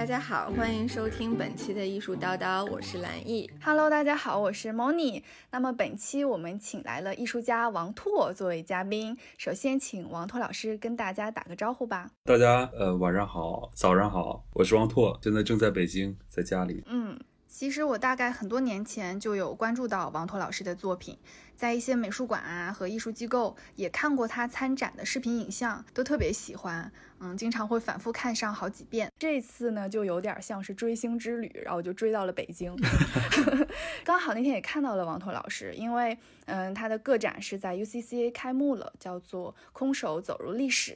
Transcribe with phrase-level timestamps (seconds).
[0.00, 3.50] 大家好，欢迎收听本期的艺术叨叨，我是蓝艺。
[3.62, 5.22] Hello，大家好，我是 Moni。
[5.50, 9.14] 那么本期我们请来了艺术家王拓作为嘉宾。
[9.36, 12.10] 首先，请王拓老师跟大家打个招呼吧。
[12.24, 16.82] 大家呃晚上好，早上好，我是王拓，现在正在北京，在家里。
[16.86, 17.20] 嗯。
[17.50, 21.18] 其实我大概很多年前就有关注到王拓老师的作品，
[21.56, 29.12] 在一些美术馆啊和艺术机构也看过他参展的视频影像，都特别喜欢，嗯，经常会反复看上好几遍。
[29.18, 32.74] 这次呢，就有点像是追星之旅，然后我就追到了北京，
[34.04, 40.92] 刚好那天也看到了王拓老师，因为嗯，他的个展是在 UCCA 开幕了，叫做《空手走入历史》。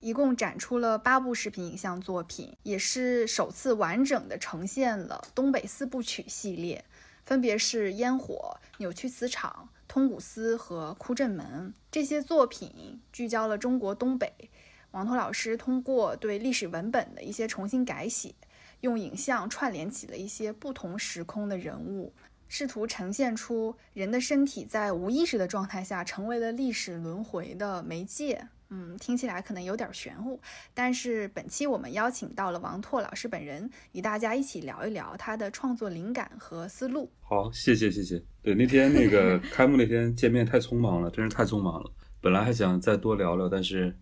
[0.00, 6.84] 一共展出了八部视频影像作品，也是首次完整的呈现了东北四部曲系列，
[7.24, 11.72] 分别是《烟火》《扭曲磁场》《通古斯》和《哭镇门》。
[11.90, 14.32] 这些作品聚焦了中国东北。
[14.92, 18.34] 王拓老师通过对历史文本的一些重新改写，
[18.82, 22.12] 用影像串联起了一些不同时空的人物，
[22.48, 28.48] 试图呈现出人的身体在无意识的状态下成为了历史轮回的媒介。
[28.70, 30.40] 嗯，听起来可能有点玄乎，
[30.74, 37.10] 但是本期我们邀请到了王拓老师本人，与大家一起聊一聊他的创作灵感和思路。
[37.20, 38.22] 好，谢谢谢谢。
[38.42, 41.90] 对，那天那个 开幕那天见面太匆忙了，真是太匆忙了。
[42.20, 43.96] 本来还想再多聊聊，但是。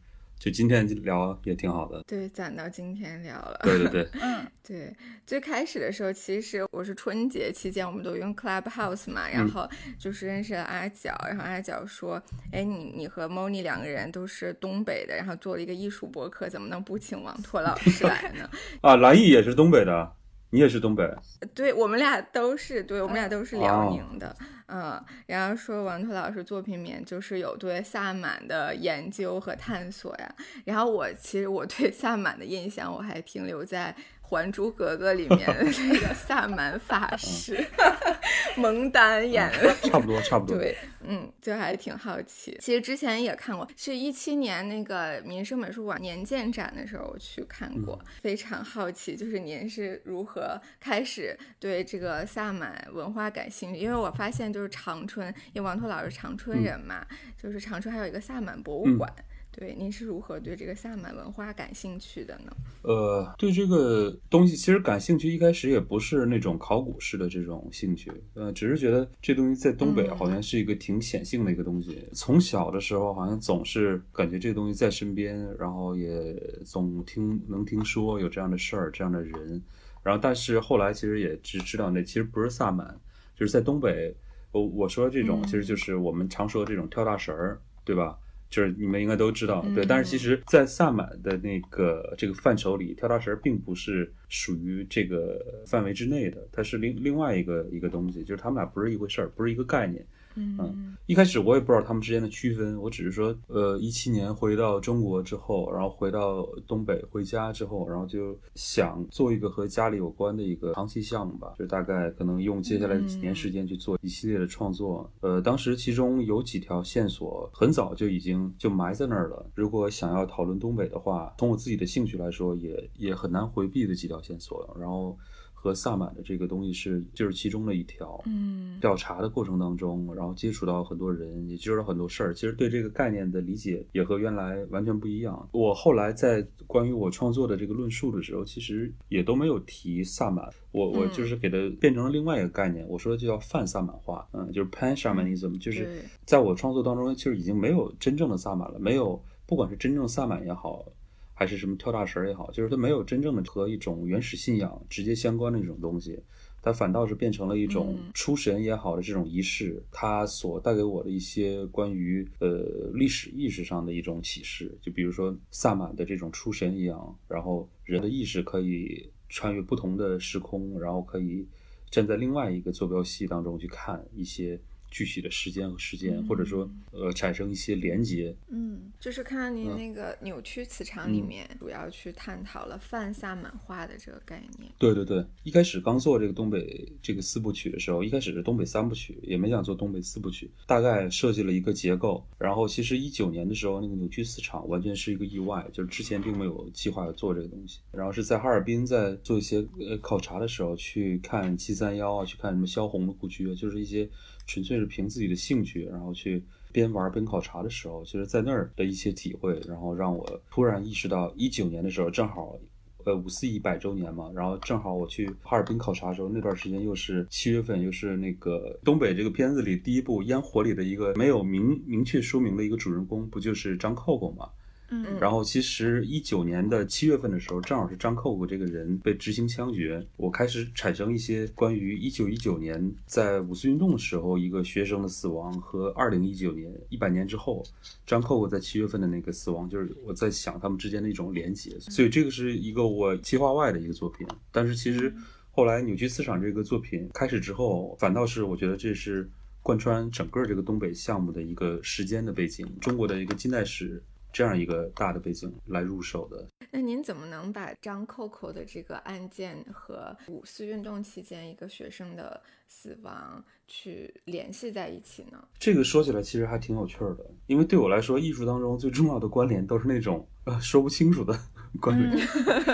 [0.45, 3.59] 就今天聊也挺好的，对，攒到今天聊了。
[3.63, 4.95] 对对对， 嗯，对。
[5.25, 9.67] 最开始的时候，其实我是春节期间，我们都用 Clubhouse 嘛，然后
[9.99, 18.47] 就是认识了阿角，然后阿角说：“哎，你你和 Moni 两个人都是东北的，然后做了一个艺术博客，怎么能不请王拓老师来呢？”
[18.83, 20.13] 啊，蓝毅也是东北的。
[20.55, 21.05] 你也是东北，
[21.53, 24.37] 对我们俩都是，对我们俩都是辽宁的，
[24.69, 33.93] 嗯，然后说王拓老师作品里面就是有对萨满的研究和探索呀，然后我其实我对萨满的印象我还停留在。
[34.35, 37.65] 《还珠格格》里面的 那个萨满法师
[38.59, 40.57] 蒙丹演的，差不多，差不多。
[40.57, 42.57] 对，嗯，就还挺好奇。
[42.61, 53.81] 其实之前也看过，是一七年那个民生美术馆年鉴展的时候去看过，非常好奇，就是您是如何开始对这个萨满文化感兴趣？
[53.81, 57.05] 因为我发现就是长春，因为王拓老师长春人嘛，
[57.41, 59.13] 就是长春还有一个萨满博物馆。
[59.57, 62.53] 对，您是如何对这个萨满文化感兴趣的呢？
[62.83, 72.05] 呃，对这个东西其实感兴趣，一开始也不是那种考古式的这种兴趣，呃，只是觉得这东西在东北好像是一个挺显性的一个东西。
[72.13, 76.35] 从小的时候好像总是感觉这个东西在身边，然后也
[76.65, 79.63] 总听能听说有这样的事儿、这样的人，
[80.03, 82.99] 然后但是后来其实也只知道那其实不是萨满，
[83.37, 84.13] 就是在东北，
[84.51, 88.19] 我我说这种其实就是我们常说这种跳大神儿，对吧？
[88.55, 100.07] 就是你们应该都知道，对，但是其实，在萨满的那个这个范畴里，跳大神并不是属于这个范围之内的，它是另另外一个一个东西，就是他们俩不是一回事儿，不是一个概念。
[100.37, 115.09] 嗯，一开始我也不知道他们之间的区分，我只是说，呃，一七年回到中国之后，然后回到东北回家之后，然后就想做一个和家里有关的一个长期项目吧，就大概可能用接下来几年时间去做一系列的创作。
[115.21, 119.51] 呃，当时其中有几条线索很早就已经就埋在那儿了。
[119.55, 124.77] 如果想要讨论东北的话，从我自己的兴趣来说，也也很难回避的几条线索。
[124.81, 125.17] 然后。
[125.65, 135.49] 和萨满的这个东西是就是其中的一条，嗯，调查的过程当中，然后接触到很多人，也接触到很多事儿，其实对这个概念的理解也和原来完全不一样。
[135.53, 145.89] 我后来在关于我创作的这个论述的时候，其实也都没有提萨满，我我就是给它变成了另外一个概念，我说的就叫泛萨满化，嗯，就是 pan shamanism，就是
[146.27, 150.85] 在我创作当中，其实已经没有真正的萨满了，没有不管是真正萨满也好。
[151.35, 156.23] 还是什么跳大神也好，就是它没有真正的和一种原始信仰直接相关的这种东西，
[156.63, 171.47] 它反倒是变成了一种出神也好的这种仪式，它所带给我的一些关于呃历史意识上的一种启示，就比如说萨满的这种出神一样，然后人的意识可以穿越不同的时空，然后可以
[171.91, 174.61] 站在另外一个坐标系当中去看一些。
[174.95, 184.71] 具体的时间和时间，或者说呃产生一些连接，嗯，就是看你那个扭曲磁场里面，主要去探讨了泛萨满化的这个概念。
[184.79, 192.25] 对对对，一开始刚做这个东北这个四部曲的时候，一开始是东北三部曲，也没想做东北四部曲，大概设计了一个结构。
[192.39, 197.81] 然后其实一九年的时候，那个扭曲磁场完全是一个意外，就是之前并没有计划要做这个东西。
[197.91, 204.09] 然后是在哈尔滨在做一些呃考察的时候，去看七三幺啊，去看什么萧红的故居啊，就是一些。
[204.47, 206.43] 纯粹是凭自己的兴趣，然后去
[206.73, 212.59] 边玩边考察的时候，其实在那儿的一些体会，然后让我突然意识到，一九年的时候正好
[213.05, 224.49] 呃五四一百周年嘛，然后正好我去哈尔滨考察的时候，那段时间又是七月份，又是那个东北这个片子里第一部烟火里的一个没有明明确说明的一个主人公，不就是张扣扣嘛？
[224.91, 237.65] 嗯然后其实一九年的七月份的时候，正好是张扣扣这个人被执行枪决，我开始产生一些关于一九一九年在五四运动的时候一个学生的死亡和二零一九年一百年之后
[238.07, 245.13] 张扣扣在七月份的那个死亡，就是我在想他们之间的一种连结，所以这个是一个我计划外的一个作品，但是其实
[245.51, 249.29] 后来扭曲磁场这个作品开始之后，反倒是我觉得这是。
[249.65, 254.03] 贯穿整个这个东北项目的一个时间的背景，中国的一个近代史
[254.35, 256.45] 这样一个大的背景来入手的。
[256.73, 265.43] 那您怎么能把张扣扣的这个案件和五四运动期间一个学生的死亡去联系在一起呢？
[265.57, 271.39] 这个说起来其实还挺有趣儿的，因为对我来说，艺术当中最重要的关联都是那种呃说不清楚的
[271.81, 272.27] 关联，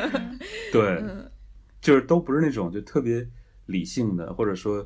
[0.72, 1.30] 对，嗯
[1.82, 3.26] 就是都不是那种就特别
[3.66, 4.76] 理性的，或者说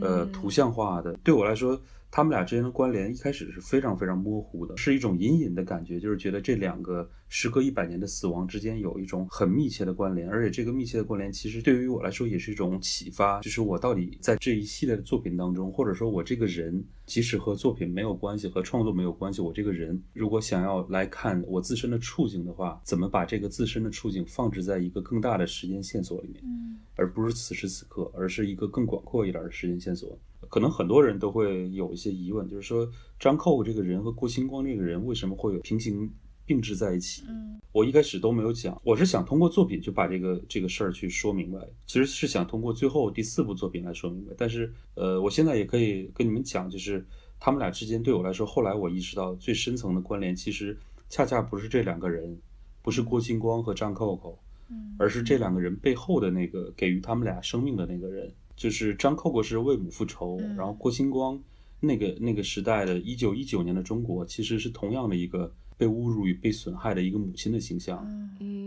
[0.00, 1.12] 呃嗯图像化的。
[1.22, 1.78] 对我来说，
[2.14, 26.42] 他们俩之间的关联一开始是非常非常模糊的，是一种隐隐的感觉，就是觉得这两个时隔一百年的死亡之间有一种很密切的关联，而且这个密切的关联其实对于我来说也是一种启发，就是我到底在这一系列的作品当中，或者说我这个人，即使和作品没有关系，和创作没有关系，我这个人如果想要来看我自身的处境的话，怎么把这个自身的处境放置在一个更大的时间线索里面？
[26.44, 30.16] 嗯而不是此时此刻，而是一个更广阔一点的时间线索。
[30.52, 32.86] 可能很多人都会有一些疑问，就是说
[33.18, 36.12] 张扣扣这个人和郭星光这个人为什么会有平行
[36.44, 37.22] 并置在一起？
[37.26, 44.34] 嗯我一开始都没有讲，我是想通过作品就把这个这个事儿去说明白，其实是想通过最后第四部作品来说明白。
[44.36, 47.02] 但是，呃，我现在也可以跟你们讲，就是
[47.40, 50.78] 他们俩之间对我来说，后来我意识到最深层的关联，其实
[51.08, 52.38] 恰恰不是这两个人，
[52.82, 54.38] 不是郭星光和张扣扣，
[54.68, 58.30] 嗯而是这两个人背后的那个给予他们俩生命的那个人，
[58.62, 61.36] 就是张扣扣是为母复仇，嗯然后郭星光
[61.80, 68.30] 那个那个时代的一九一九年的中国，其实是同样的一个被侮辱与被损害的一个母亲的形象，嗯。
[68.38, 68.62] 嗯。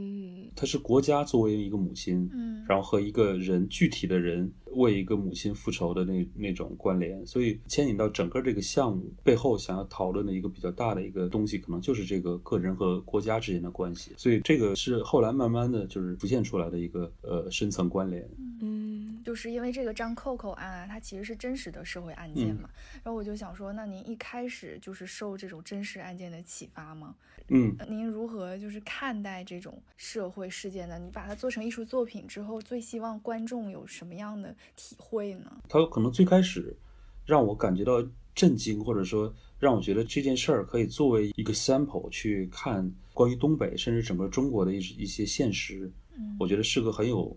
[0.54, 2.66] 她是国家作为一个母亲，嗯。
[2.68, 14.12] 然后和一个人具体的人为一个母亲复仇的那那种关联，所以牵引到整个这个项目背后想要讨论的一个比较大的一个东西，可能就是这个个人和国家之间的关系。
[14.18, 18.28] 所以这个是后来慢慢的就是浮现出来的一个呃深层关联。
[18.62, 18.85] 嗯
[19.26, 22.70] 就是因为这个张扣扣案啊，它其实是真实的社会案件嗯嘛。
[23.04, 27.16] 然后我就想说，那您一开始就是受这种真实案件的启发吗？
[27.48, 31.00] 嗯，呃您如何就是看待这种社会事件呢？
[31.00, 35.52] 你把它做成艺术作品之后，最希望观众有什么样的体会呢？
[35.68, 36.78] 他可能最开始
[37.26, 47.36] 让我感觉到震惊，或者说让我觉得这件事儿可以作为一个 sample 去看关于东北甚至整个中国的一一些现实，嗯我觉得是个很有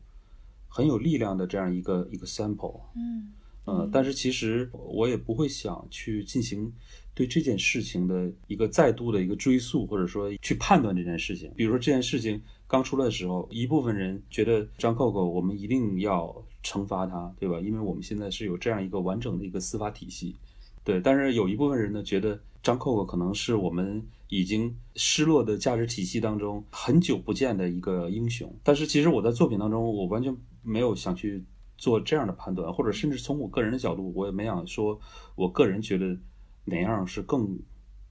[0.69, 2.81] 很有力量的这样一个一个 sample。
[2.95, 3.33] 嗯
[3.65, 6.73] 呃，但是其实我也不会想去进行
[7.15, 11.53] 对这件事情的一个再度的一个追溯，或者说去判断这件事情。
[11.55, 16.35] 比如说这件事情刚出来的时候，一部分人觉得张扣扣我们一定要
[16.65, 17.61] 惩罚他，对吧？
[17.61, 20.35] 因为我们现在是有这样一个完整的一个司法体系，
[20.83, 20.99] 对。
[20.99, 28.51] 但是有一部分人呢，觉得张扣扣可能是我们已经失落的价值体系当中很久不见的一个英雄。
[28.63, 30.35] 但是其实我在作品当中，我完全
[30.69, 31.45] 没有想去
[31.77, 35.01] 做这样的判断，或者甚至从我个人的角度，我也没想说，
[35.35, 36.17] 我个人觉得
[36.65, 37.59] 哪样是更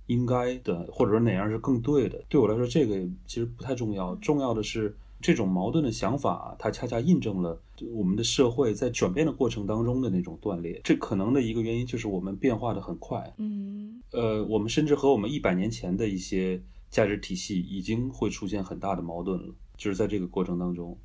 [0.07, 2.23] 应该的，或者说哪样是更对的。
[2.29, 2.95] 对我来说，这个
[3.25, 7.61] 其实不太重要，重要的是这种矛盾的想法，它恰恰印证了
[7.93, 10.79] 我们的社会在转变的过程当中的那种断裂。
[10.83, 20.97] 这可能的一个原因就是我们变化的很快，嗯呃，我们甚至和我们一百年前的一些价值体系已经会出现很大的矛盾了，就是在这个过程当中，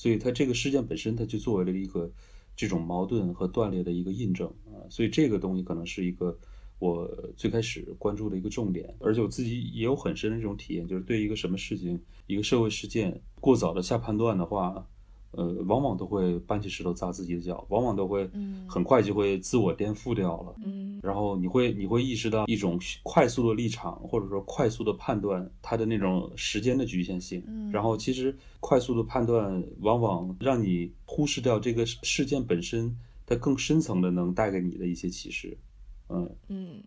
[0.00, 2.10] 所以它这个事件本身，它就作为了一个
[2.56, 6.34] 这种矛盾和断裂的一个印证啊、所以这个东西可能是一个
[6.78, 14.88] 我最开始关注的一个重点，而且我自己也有很深的这种体验，就是对一个什么事情、一个社会事件过早的下判断的话，
[15.32, 20.54] 呃，往往都会搬起石头砸自己的脚，往往都会嗯很快就会自我颠覆掉了。
[20.64, 27.42] 嗯然后你会你会意识到一种快速的立场，或者说快速的判断它的那种时间的局限性。
[27.46, 32.94] 嗯然后其实快速的判断往往让你忽视掉这个事件本身
[33.24, 35.56] 它更深层的能带给你的一些启示。
[36.08, 36.82] 嗯嗯，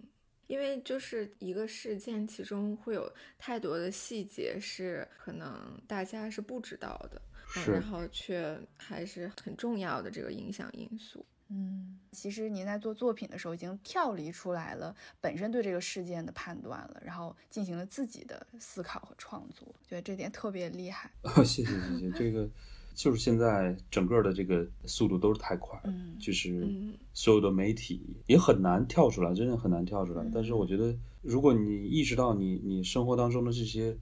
[0.48, 3.10] 因为就是一个事件，其中会有
[3.40, 5.56] 太多的细节是可能
[5.88, 7.22] 大家是不知道的，
[7.68, 11.26] 然后却还是很重要的这个影响因素。
[11.50, 21.12] 嗯，其实您在做作品的时候已经跳离出来了本身对这个事件的判断了，然后进行了自己的思考和创作，觉得这点特别厉害。
[21.46, 22.50] 谢谢谢谢，这个
[22.96, 30.32] 就是现在整个的这个速度都是太快了，嗯就是嗯所有的媒体也很难跳出来，真的很难跳出来嗯。
[30.34, 33.96] 但是我觉得，如果你意识到你你生活当中的这些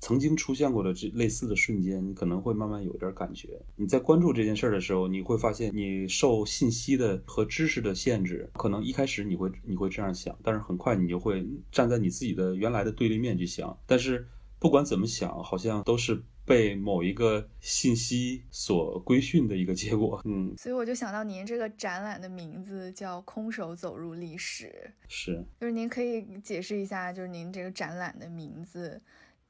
[0.00, 3.60] 曾经出现过的这类似的瞬间，你可能会慢慢有点感觉。
[3.76, 13.78] 你在关注这件事儿的时候，你会发现你受信息的和知识的限制，可能一开始你会你会这样想，但是很快你就会站在你自己的原来的对立面去想。
[13.86, 14.26] 但是
[14.58, 20.20] 不管怎么想，好像都是被某一个信息所规训的一个结果。
[20.24, 24.66] 嗯，所以我就想到您这个展览的名字叫《空手走入历史》，
[25.08, 25.44] 是。
[25.60, 29.00] 就是您可以解释一下，就是您这个展览的名字，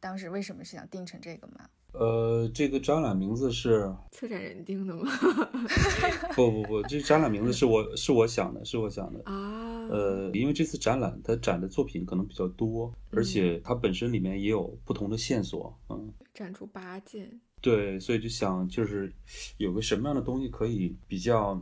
[0.00, 1.68] 当时为什么是想定成这个吗？
[1.92, 5.10] 呃，这个展览名字是策展人定的吗？
[6.36, 9.20] 不不不，这展览名字是我是我想的，是我想的。
[9.24, 19.12] 啊，呃，因为这次展览它展的作品可能比较多，而且它本身里面也有不同的线索，嗯，展出八件，对，所以就想就是
[19.58, 21.60] 有个什么样的东西可以比较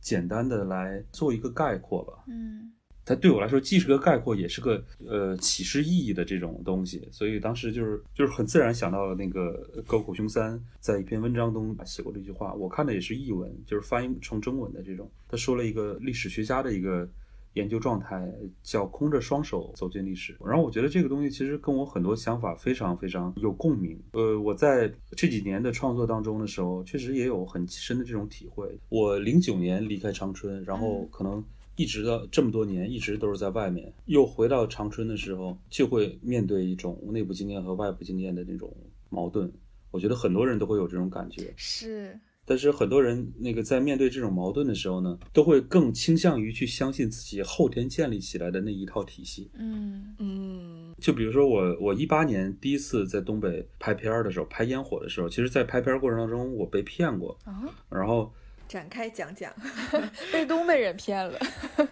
[0.00, 2.24] 简单的来做一个概括吧。
[2.26, 2.72] 嗯
[3.08, 15.10] 它对我来说既是个概括，也是个呃启示意义的这种东西，所以当时就是就是很自然想到了那个高口雄三在一篇文章中写过这句话，我看的也是译文，就是翻译成中文的这种。
[15.26, 17.08] 他说了一个历史学家的一个
[17.54, 18.30] 研究状态，
[18.62, 20.36] 叫空着双手走进历史。
[20.44, 23.98] 然后我觉得这个东西其实跟我很多想法非常非常有共鸣。
[24.12, 28.78] 呃，我在这几年的创作当中的时候，确实也有很深的这种体会。
[28.90, 31.42] 我零九年离开长春，然后可能。
[31.78, 33.94] 一直到这么多年，一直都是在外面。
[34.06, 38.76] 又回到长春的时候，就会面对一种内部经验和外部经验的那种
[39.08, 39.50] 矛盾。
[39.92, 41.54] 我觉得很多人都会有这种感觉。
[41.56, 49.50] 是，但是很多人那个在面对这种矛盾的时候呢，都会更倾向于去相信自己后天建立起来的那一套体系。
[49.54, 58.32] 嗯嗯就比如说我，我一八年第一次在东北拍片儿的时候，拍烟火的时候，其实，在拍片儿过程当中，我被骗过，啊，然后
[58.68, 59.52] 展开讲讲，
[60.32, 61.38] 被东北人骗了。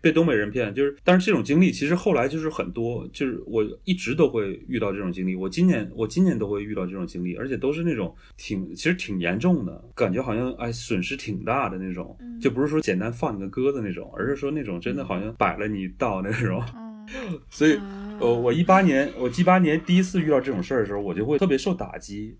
[0.00, 5.34] 被东北人骗，就是，但是这种经历其实后来就是很多，就是我一直都会遇到这种经历。
[5.34, 16.62] 我今年我今年都会遇到这种经历，而且都是那种挺其实挺严重的，感觉好像哎损失挺大的那种，就不是说简单放你个鸽子那种，而是说那种真的好像摆了你一道那种。
[16.76, 16.86] 嗯
[17.50, 22.36] 所以，啊呃，我一八年我一八年第一次遇到这种事儿的时候，我就会特别受打击。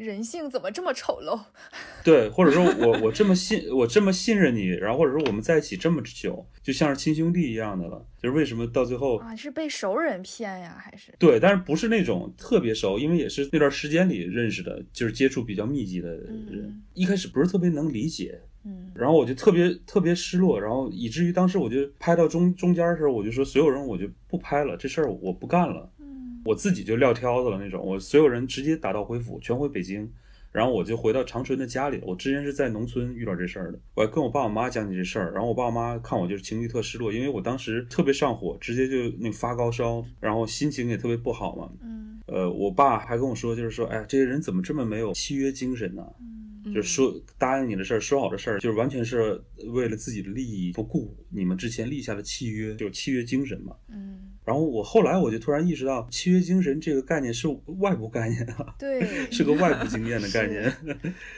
[0.00, 1.38] 嗯，人性怎么这么丑陋？
[2.02, 11.12] 对，或者说我我这么信我这么信任你，然后或者说我们在一起这么久，就像是亲兄弟一样的了，就是为什么到最后啊，是被熟人骗呀，还是？
[11.18, 25.99] 对，但是不是那种特别熟，因为也是那段时间里认识的，就是接触比较密集的人，嗯一开始不是特别能理解，嗯然后我就特别特别失落，然后以至于当时我就拍到中中间的时候，我就说所有人我就不拍了，这事儿我不干了，嗯
[26.44, 30.10] 我自己就撂挑子了那种，我所有人直接打道回府，全回北京。
[30.52, 41.70] 然后我就回到长春的家里，我之前是在农村遇到这事儿的，我还跟我爸我妈讲起这事儿，然后我爸我妈看我就是情绪特失落，因为我当时特别上火，直接就那发高烧，然后心情也特别不好嘛。
[41.84, 46.04] 嗯呃，我爸还跟我说，就是说，哎呀，这些人怎么这么没有契约精神呢？
[46.18, 53.74] 嗯就是说答应你的事儿，说好的事儿，就是完全是为了自己的利益，不顾你们之前立下的契约，就是契约精神嘛。
[53.88, 57.46] 嗯，然后我后来我就突然意识到，契约精神这个概念是
[57.78, 60.72] 外部概念啊，对， 是个外部经验的概念。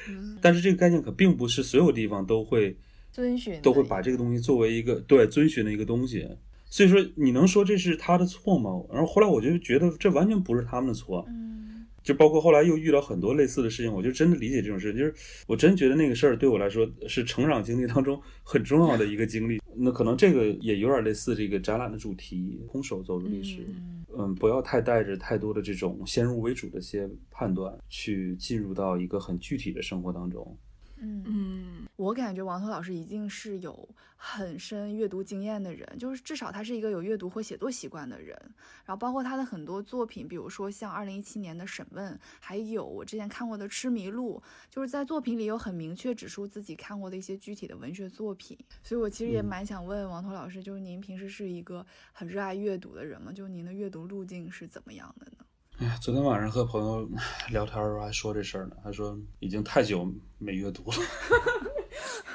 [0.08, 2.76] 嗯 但是这个概念可并不是所有地方都会
[3.10, 6.28] 遵循都会把这个东西作为一个对遵循的一个东西。
[6.66, 8.70] 所以说，你能说这是他的错吗？
[8.90, 11.22] 然后后来我就觉得这完全不是他们的错。
[11.28, 11.61] 嗯
[12.02, 15.14] 就包括后来又遇到很多类似的事情，我就真的理解这种事情，就是
[15.46, 19.60] 我真觉得那个事儿对我来说是成长经历当中很重要的一个经历。
[19.74, 23.60] 那可能这个也有点类似这个展览的主题——空手走入历史。
[23.66, 30.54] 嗯嗯，不要太带着太多的这种先入为主的一些判断，去进入到一个很具体的生活当中。
[31.02, 38.36] 嗯嗯我感觉王涛老师一定是有很深阅读经验的人，就是至少他是一个有阅读或写作习惯的人。
[38.84, 44.42] 然后包括他的很多作品，比如说像二零一七年的《审问》，还有我之前看过的《痴迷录》，
[44.74, 48.56] 就是在作品里有很明确指出自己看过的一些具体的文学作品。
[48.82, 53.32] 所以我其实也嗯蛮想问王涛老师，就是您平时是一个很热爱阅读的人吗？
[53.32, 55.41] 就是您的阅读路径是怎么样的呢？
[55.82, 57.10] 哎呀，昨天晚上和朋友
[57.50, 60.08] 聊天的时候还说这事儿呢，还说已经太久
[60.38, 60.96] 没阅读了。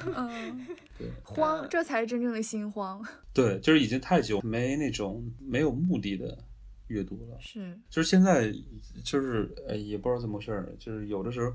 [0.18, 3.02] 嗯，对慌，这才是真正的心慌。
[3.34, 6.38] 对，就是已经太久没那种没有目的的
[6.88, 7.38] 阅读了。
[7.40, 8.54] 是，就是现在，
[9.06, 11.54] 就是哎，也不知道怎么回事儿，就是有的时候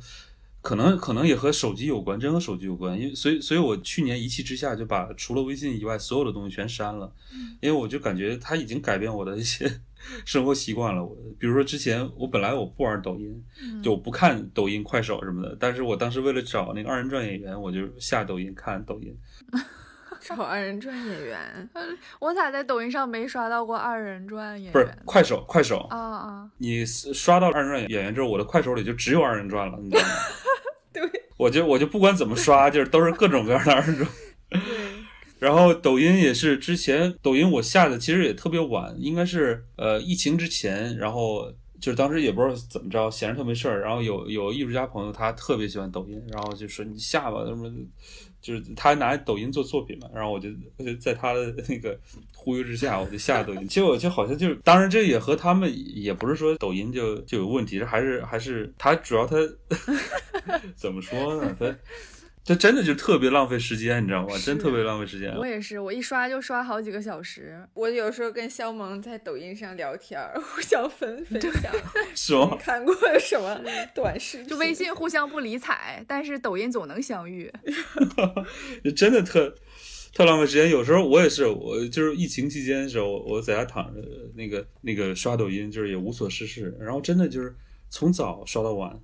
[0.62, 7.12] 可能可能也和手机有关，真和手机有关，因为所以所以我去年一气之下就把除了微信以外所有的东西全删了，
[7.60, 9.68] 因为我就感觉它已经改变我的一些
[10.24, 11.04] 生活习惯了。
[11.04, 13.44] 我比如说之前我本来我不玩抖音，
[13.82, 19.12] 就不看抖音、快手什么的，但是我当时为了找那个二人转演员，我就下抖音看抖音。
[20.22, 21.68] 找二人转演员，
[22.20, 24.72] 我咋在抖音上没刷到过二人转演员？
[24.72, 26.50] 不是快手，快手啊啊！
[26.58, 30.08] 你刷到二人转演员之后，我的快手里就只有二人转了，你知道吗？
[30.92, 31.02] 对，
[31.36, 34.08] 我就我就不管怎么刷，就是都是各种各样的二人转。
[34.50, 34.60] 对。
[35.38, 47.68] 然后抖音也是，之前抖音我下的其实也特别晚，应该是呃疫情之前，然后就是当时也不知道怎么着，闲着特没事儿，然后有有艺术家朋友他特别喜欢抖音，然后就说你下吧，什么。
[48.42, 51.98] 就是他拿抖音做作品嘛，然后我就我就在他的那个
[52.34, 53.66] 忽悠之下，我就下了抖音。
[53.66, 59.36] 结果就好像就是，当然这也和他们也不是说抖音就就有问题，这还是还是他主要他
[60.76, 61.56] 怎么说呢？
[61.58, 61.74] 他。
[62.44, 64.36] 这真的就特别浪费时间，你知道吗？
[64.44, 65.32] 真特别浪费时间。
[65.36, 67.64] 我也是，我一刷就刷好几个小时。
[67.72, 71.72] 我有时候跟肖萌在抖音上聊天， 互相分分享，
[72.16, 72.56] 是吗？
[72.58, 73.60] 看过什么
[73.94, 74.44] 短视？
[74.44, 77.48] 就微信互相不理睬，但是抖音总能相遇。
[78.82, 79.54] 就真的特
[80.12, 80.68] 特浪费时间。
[80.68, 84.00] 有时候我也是，我就是疫情期间的时候，我在家躺着，
[84.34, 87.54] 那个那个刷抖音，就是也无所事事，然后真的就是
[87.88, 88.98] 从早刷到晚。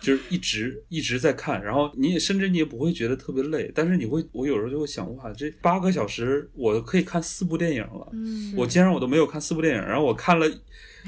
[0.00, 8.08] 就是一直一直在看，然后你也甚至你也不会觉得特别累，但是你会，我有时候就会想，哇，这八个小时我可以看四部电影了。
[8.14, 10.48] 嗯，我竟然我都没有看四部电影，然后我看了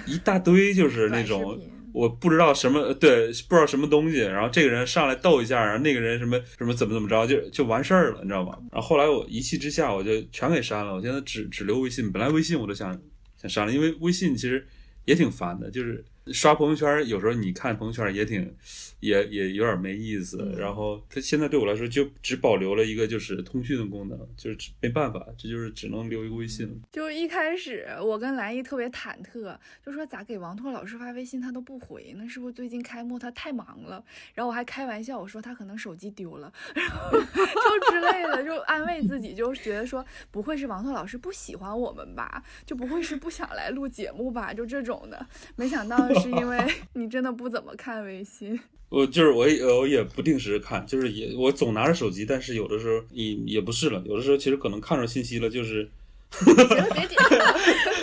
[0.07, 1.59] 一大堆，就是那种
[1.95, 8.59] 我不知道什么，对，不知道什么东西，然后这个人上来逗一下，然后那个人什么什么怎么怎么着，就就完事儿了，你知道吗？
[8.71, 12.13] 然后后来我一气之下，我就全给删了，我现在只只留微信。
[12.13, 12.93] 本来微信我都想
[13.41, 14.67] 想删了，因为微信其实
[15.07, 16.05] 也挺烦的，就是。
[16.33, 18.57] 刷朋友圈，有时候你看朋友圈也挺，
[19.01, 20.55] 也也有点没意思。
[20.59, 26.81] 然后它现在对我来说就只保留了一个就是通讯的功能，就是没办法，这就是只能留一个微信。
[26.93, 29.55] 就一开始我跟兰姨特别忐忑，
[29.85, 32.27] 就说咋给王拓老师发微信他都不回呢？
[32.27, 34.03] 是不是最近开幕他太忙了？
[34.33, 42.43] 然后我还开玩笑我说他可能手机丢了，然后 就之类的，就安慰自己，就觉得说不会是王拓老师不喜欢我们吧？
[42.65, 44.55] 就不会是不想来录节目吧？
[44.55, 46.14] 就这种的，没想到。
[46.21, 46.59] 是因为
[46.95, 48.59] 你真的不怎么看微信，
[48.91, 55.89] 我就是我也我也不定时看，就是也我总拿着手机，但是有的时候也也不是了，有的时候其实可能看着信息了，就是，
[56.45, 57.55] 别点了，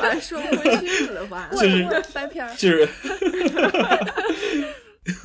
[0.01, 2.89] 把说不回去了吧，就是翻篇儿就是，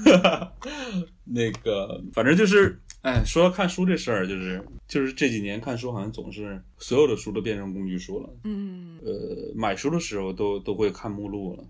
[1.25, 11.65] 那个反正就是，哎，说到看书这事儿，就是就是这几年看书好像总是所有的书都变成工具书了，嗯，呃，买书的时候都都会看目录了。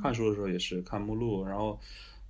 [0.00, 1.78] 看书的时候也是看目录，然后，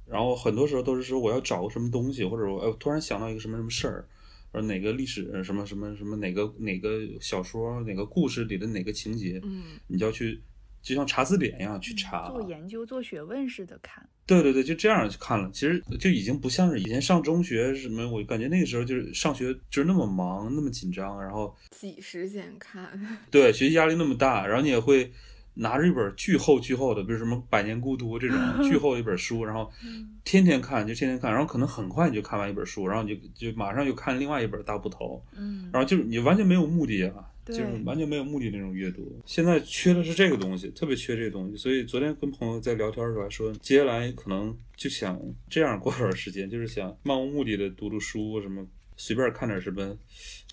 [0.07, 4.09] 然后很多时候都是说我要找个什么东西，或者我呃突然想到一个什么什么事儿，
[4.53, 10.41] 或者哪个历史什么什么什么哪个哪个小说哪个故事里的哪个情节，嗯，你就要去，
[10.83, 14.09] 就像查字典一样去查，做研究做学问似的看。
[14.27, 15.51] 对对对，就这样去看了。
[15.53, 22.89] 其实就已经不像是以前上中学什么，我感觉那个时候就是上学就是那么忙那么紧张，然后挤时间看。
[23.31, 25.13] 对，学习压力那么大，然后你也会。
[25.55, 29.71] 拿着一本巨厚巨厚的，比如什么《百年孤独》这种 巨厚的一本书，然后
[30.25, 39.21] 天天看，就天天看，然后可能很快你就看完一本书，然后你就就马上又看另外一本大部头，嗯，然后就是你完全没有目的啊，就是完全没有目的那种阅读。
[39.27, 41.57] 现在缺的是这个东西，特别缺这个东西。
[41.57, 48.67] 所以昨天跟朋友在聊天的时候还说，接下来可能就想这样过段时间，就是想漫无目的的读读书什么。
[49.03, 49.97] 随便看点什么，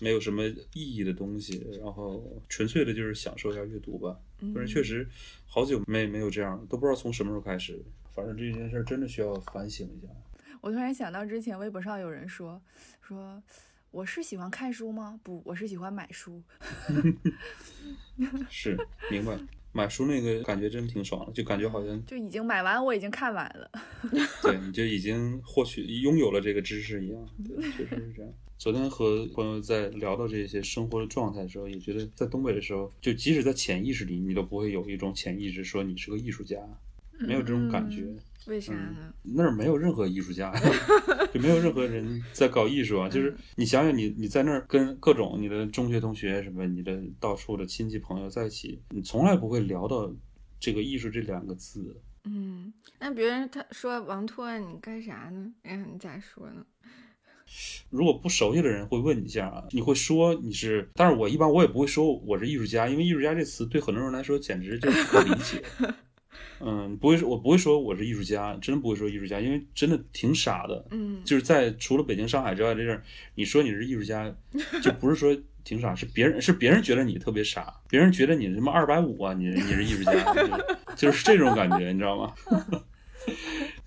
[0.00, 4.16] 没有什么意义的东西，然后纯粹的就是享受一下阅读吧。
[4.52, 5.08] 不是确实
[5.46, 7.84] 好久没没有这样，都不知道从什么时候开始。
[8.14, 10.08] 反正这件事真的需要反省一下。
[10.60, 12.60] 我突然想到之前微博上有人说
[13.00, 13.40] 说
[13.90, 15.18] 我是喜欢看书吗？
[15.22, 16.42] 不，我是喜欢买书。
[18.50, 18.76] 是，
[19.10, 19.38] 明白。
[19.70, 23.70] 买书那个感觉真挺爽的，就感觉好像就已经买完，我已经看完了。
[24.42, 27.28] 对，你就已经获取、拥有了这个知识一样，
[27.76, 28.32] 确实是这样。
[28.58, 36.58] 昨天和朋友在聊到这些生活的状态的时候，也觉得在东北的时候，就即使在潜意识里，你都不会有一种潜意识说你是个艺术家，
[37.20, 38.12] 没有这种感觉。
[38.48, 39.14] 为啥呢？
[39.22, 40.52] 那儿没有任何艺术家，
[41.32, 43.08] 就没有任何人在搞艺术啊。
[43.08, 50.12] 就是你想想，你你在那儿跟各种你的中学同学什么，你的到处的亲戚朋友在一起，你从来不会聊到
[50.58, 52.00] 这个艺术这两个字。
[52.24, 55.54] 嗯，那别人他说王拓，你干啥呢？
[55.62, 56.66] 哎，你咋说呢？
[57.90, 65.62] 如果不熟悉的人会问你一下啊，你会说你是，但是我一般我也不会说我是艺术家，因为艺术家这词对很多人来说简直就不可理解。
[66.60, 70.84] 嗯，不会说，我不会说我是艺术家，真的不会说艺术家，因为真的挺傻的。
[70.90, 73.00] 嗯，就是在除了北京、上海之外这地儿，
[73.36, 74.34] 你说你是艺术家，
[74.82, 80.64] 就不是说挺傻， 是别人是别人觉得你特别傻，别人觉得你什么二百五啊，你你是艺术家， 就是
[80.96, 82.34] 就是这种感觉，你知道吗？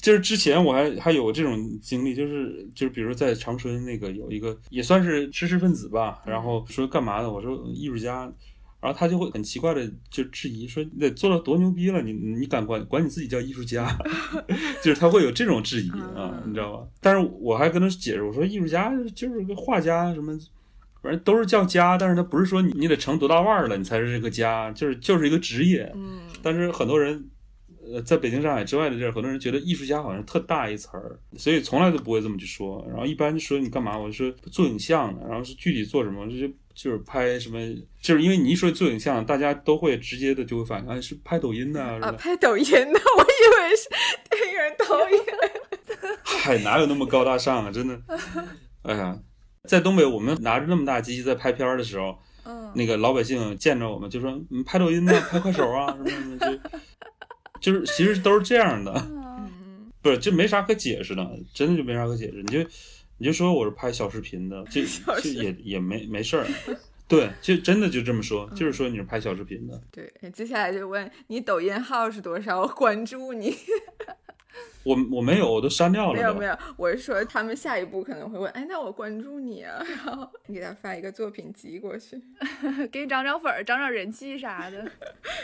[0.02, 8.22] 就是之前我还还有这种经历，就是就是比如在长春那个有一个也算是知识分子吧，然后说干嘛的，我说艺术家，
[8.82, 13.96] 然后他就会很奇怪的就质疑说你得做到多牛逼了，你你敢管管你自己叫艺术家，
[14.84, 16.88] 就是他会有这种质疑啊，你知道吧？
[17.00, 20.38] 但是我还跟他解释，我说艺术家就是个画家什么。
[21.04, 25.92] 反正都是叫家，但是他不是说你你得成多大腕儿了，你才是这个家，就是就是一个职业。
[25.96, 27.26] 嗯，但是很多人，
[27.94, 32.86] 呃，在北京、上海之外的地儿，很多人觉得艺术家好像特大一词儿，所以从来都不会这么去说。
[32.90, 37.60] 然后一般说你干嘛，我就说做影像的，然后是具体做什么，就是就是拍什么，
[38.02, 43.90] 就是因为你一说做影像，大家都会直接的就会反应，哎，是拍抖音的啊，拍抖音的， 我以为是
[44.30, 45.22] 电影导演。
[46.24, 48.02] 嗨，哪有那么高大上啊，真的，
[48.84, 49.20] 哎呀。
[49.66, 56.48] 在东北，我们拿着那么大机器在拍片儿的时候，嗯，那个老百姓见着我们就说：“你拍抖音呢，拍快手啊，什么什么就
[57.62, 58.92] 就是其实都是这样的，
[60.02, 62.42] 不是就没啥可解释的，真的就没啥可解释。
[62.44, 62.70] 你就
[63.20, 64.82] 你就说我是拍小视频的，就
[65.22, 66.48] 就也也没没事儿，
[67.08, 69.80] 对，就真的就这么说，就是说你是拍小视频的。
[69.92, 73.56] 对，接下来就问你抖音号是多少，我关注你。
[74.84, 76.14] 我我没有，我都删掉了。
[76.14, 82.20] 没有没有，我是说他们下一步可能会问，哎，那我关注你啊，然后你给他发一个作品集过去，
[82.92, 84.92] 给你涨涨粉儿、涨涨人气啥的。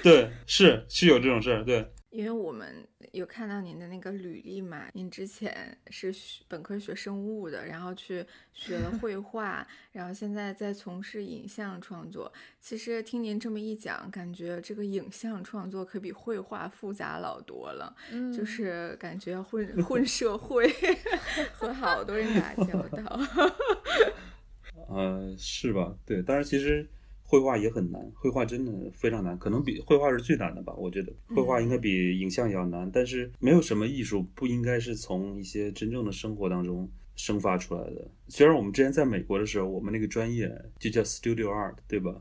[0.02, 1.88] 对，是是有这种事儿，对。
[2.18, 6.12] 因为我们有看到您的那个履历嘛，您之前是
[6.48, 12.34] 本科学生物的，然后去学了绘 画，然后现在在从事影像创作。
[12.60, 17.96] 其实听您这么一讲，感觉这个影像创作可比绘画复杂老多了。
[18.12, 20.68] 嗯，就是感觉要混混社会，
[21.54, 23.20] 和好多人打交道。
[24.90, 25.96] 呃，是吧？
[26.04, 26.90] 对，但是其实。
[27.30, 30.74] 绘画也很难，绘画真的非常难，可能比绘画是最难的吧。
[30.76, 38.10] 我觉得绘画应该比影像也要难，但是没有什么艺术不应该是从一些真正的生活当中生发出来的。
[38.30, 42.16] 虽然我们之前在美国的时候，我们那个专业就叫 Studio Art，对吧？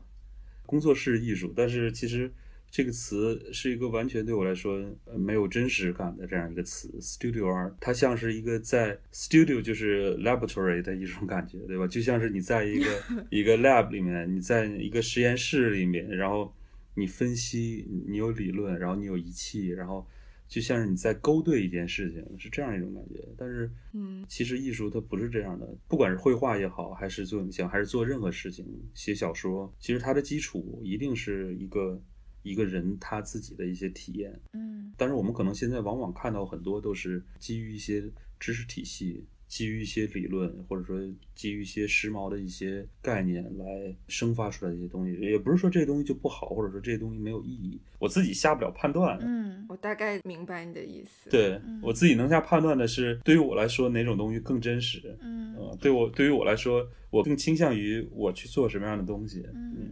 [0.65, 2.31] 工作室艺术，但是其实。
[2.69, 11.87] 这个词是一个完全对我来说呃没有真实感的这样一个词，studio art，它像是一个在 studio 就是 laboratory 的一种感觉，对吧？
[11.87, 16.53] 就像是你在一个 一个 lab 里面，你在一个实验室里面，然后
[16.95, 20.05] 你分析，你有理论，然后你有仪器，然后
[20.47, 23.23] 就像是你在勾兑一件事情，是这样一种感觉。
[23.37, 31.99] 但是，嗯，其实艺术它不是这样的，不管是绘画也好，还是做影像，还是做任何事情，写小说，其实它的基础一定是一个。
[32.47, 38.03] 一个人他自己的一些体验，嗯，但是我们可能现在往往看到很多都是基于一些
[38.39, 40.99] 知识体系，基于一些理论，或者说
[41.35, 45.19] 基于一些时髦的一些概念来生发出来的一些东西。
[45.19, 49.17] 也不是说这些东西就不好，或者说这些东西没有意义，我自己下不了判断。
[49.21, 51.29] 嗯，我大概明白你的意思。
[51.29, 55.17] 对我自己能下判断的是，对于我来说哪种东西更真实。
[55.21, 59.45] 嗯，对我对于我来说，我更倾向于我去做什么样的东西。
[59.53, 59.89] 嗯。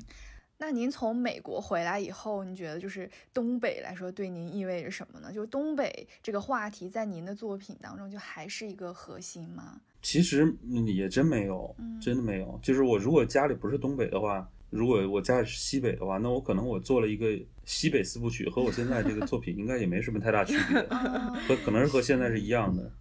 [0.57, 5.31] 那您从美国回来以后，你觉得就是东北来说对您意味着什么呢？
[5.33, 9.81] 就是东北这个话题在您的作品当中就还是一个核心吗？
[10.01, 10.55] 其实
[10.95, 12.59] 也真没有，真的没有。
[12.63, 20.81] 就是我如果家里不是东北的话，如果我家里是西北的话，那我可能我做了一个西北四部曲，和我现在这个作品应该也没什么太大区别，
[21.47, 22.91] 和可能是和现在是一样的。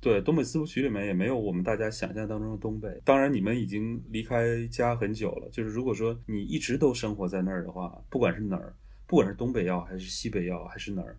[0.00, 3.00] 对，东北四部曲里面也没有我们大家想象当中的东北。
[3.06, 5.48] 当然，你们已经离开家很久了。
[5.50, 8.74] 就是如果说你一直都生活在那儿的话，不管是哪儿，
[9.06, 11.16] 不管是东北要还是西北要还是哪儿。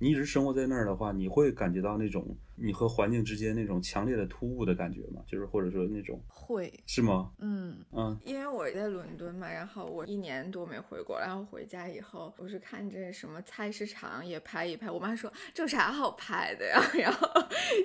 [0.00, 5.22] 你一直生活在那儿的话，你会感觉到那种你和环境之间那种强烈的突兀的感觉吗？
[5.26, 7.32] 就是或者说那种会是吗？
[7.38, 14.90] 嗯嗯，因为我在伦敦嘛，然后我一年多没回国，然后回家以后，我是看这什么菜市场也拍一拍。
[14.90, 16.80] 我妈说这有啥好拍的呀？
[16.94, 17.28] 然后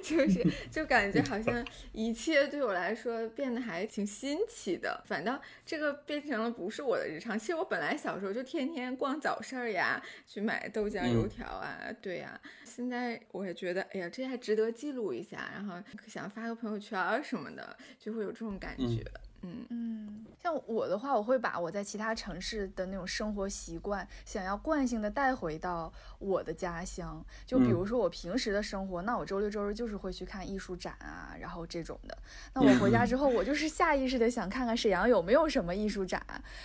[0.04, 5.02] 就是 就感觉好像一切对我来说变得还挺新奇的。
[5.06, 7.38] 反倒这个变成了不是我的日常。
[7.38, 11.78] 其实我本来小时候就天天逛早市儿呀，去买豆浆油条啊。
[12.02, 15.76] 对呀，现在我也觉得，哎呀，这还值得记录一下，然后
[16.08, 19.04] 想发个朋友圈什么的，就会有这种感觉。
[19.04, 27.24] 嗯嗯，像我的话，我会把我在其他城市的那种生活习惯，想要惯性的带回到我的家乡。
[27.46, 32.18] 就比如说我平时的生活，那我周六周日就是会去看艺术展啊，然后这种的。
[32.54, 36.22] 那我回家之后，我就是下意识的想看看沈阳有没有什么艺术展，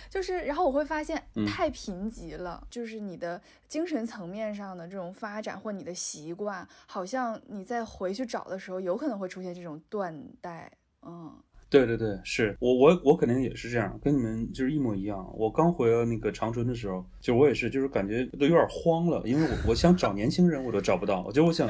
[0.09, 10.71] 就是然后我会发现太贫瘠了，就是你的精神层面上的这种发展或你的习惯，好像你在回去找的时候，有可能会出现这种断代。
[11.01, 11.33] 嗯。
[11.67, 15.27] 对对对，是我我我肯定也是这样，跟你们就是一模一样。
[15.35, 21.67] 我刚回了那个长春的时候，就我也是，就是感觉都有点慌了，因为我我想找年轻人我都找不到，就我想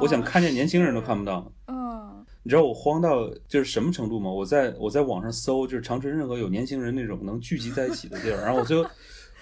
[0.00, 1.50] 我想看见年轻人都看不到。
[1.68, 4.28] 嗯，你知道我慌到就是什么程度吗？
[4.28, 8.90] 我在我在网上搜，就是长春任何有年轻人那种能聚集在一起的地儿，然后我最后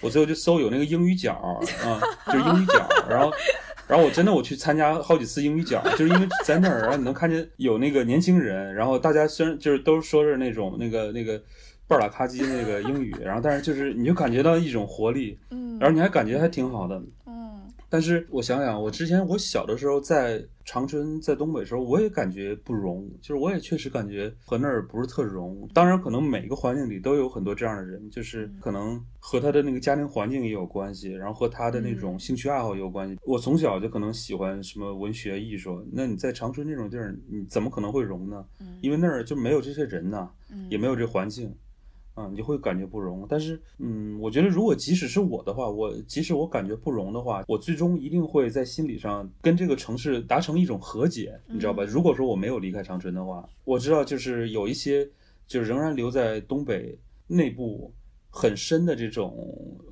[0.01, 3.33] 我最后就搜有那个英语角啊，就是英语角，然后。
[3.87, 11.40] 然后我真的我去参加好几次英语角，就是因为在那儿，然后你能看见有那个年轻人，然后大家虽然就是都说是那种那个那个
[11.87, 17.24] 半拉卡叽那个英语，然后但是就是你就感觉到一种活力，嗯，然后你还感觉还挺好的，嗯。
[17.95, 25.69] 但是我想想，我之前我小的时候在长春，在东北的时候，我也感觉不融，就是我也确实感觉和那儿不是特融。
[25.73, 33.17] 当然，可能每个环境里都有很多这样的人，就是可能和他的那个家庭环境也有关系，然后和他的那种兴趣爱好也有关系。
[33.25, 38.45] 我从小就可能喜欢什么文学艺术，那你在长春这种地儿，你怎么可能会融呢？
[38.81, 40.29] 因为那儿就没有这些人呐，
[40.69, 41.55] 也没有这环境。
[42.14, 43.27] 啊，你就会感觉不容。
[43.29, 51.83] 但是，嗯，我觉得如果即使是我的话，我即使我感觉不容的话，我最终一定会在心理上跟这个城市达成一种和解，你知道吧？
[51.85, 55.09] 如果说我没有离开长春的话，我知道就是有一些
[55.46, 56.96] 就是仍然留在东北
[57.27, 57.92] 内部
[58.31, 59.37] 很深的这种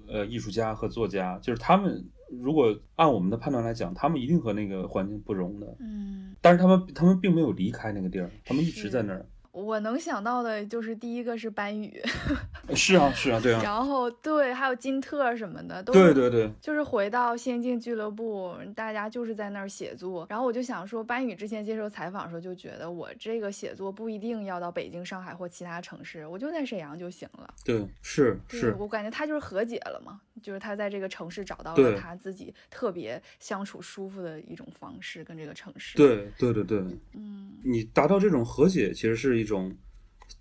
[0.09, 2.05] 呃艺术家和作家，就是他们
[2.41, 5.77] 如果按我们的判断来讲，他们一定和那个环境不容的。
[5.81, 9.27] 嗯，但是他们他们并没有离开那个地儿，他们一直在那儿。
[9.53, 12.03] 我能想到的就是第一个是班宇，
[12.75, 20.27] 是啊是啊对啊，然后对还有金特什么的，都对对对，就是回到仙境俱乐部，大家就是在那儿写作。
[20.31, 27.53] 然后我就想说，班宇之前接受采访的时候就觉得，我这个写作不一定要到北京、上海或其他城市，我就在沈阳就行了。
[27.63, 35.99] 对，是是，我感觉他就是和解了嘛，就是他在这个城市找到了他自己特别相处舒服的一种方式，跟这个城市。
[35.99, 36.79] 对对对对，
[37.13, 39.42] 嗯，你达到这种和解，其实是。
[39.43, 39.77] 一种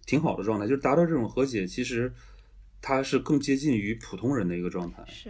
[0.05, 2.13] 挺好的状态，就是达到这种和解，其实
[2.81, 5.03] 它是更接近于普通人的一个状态。
[5.07, 5.29] 是。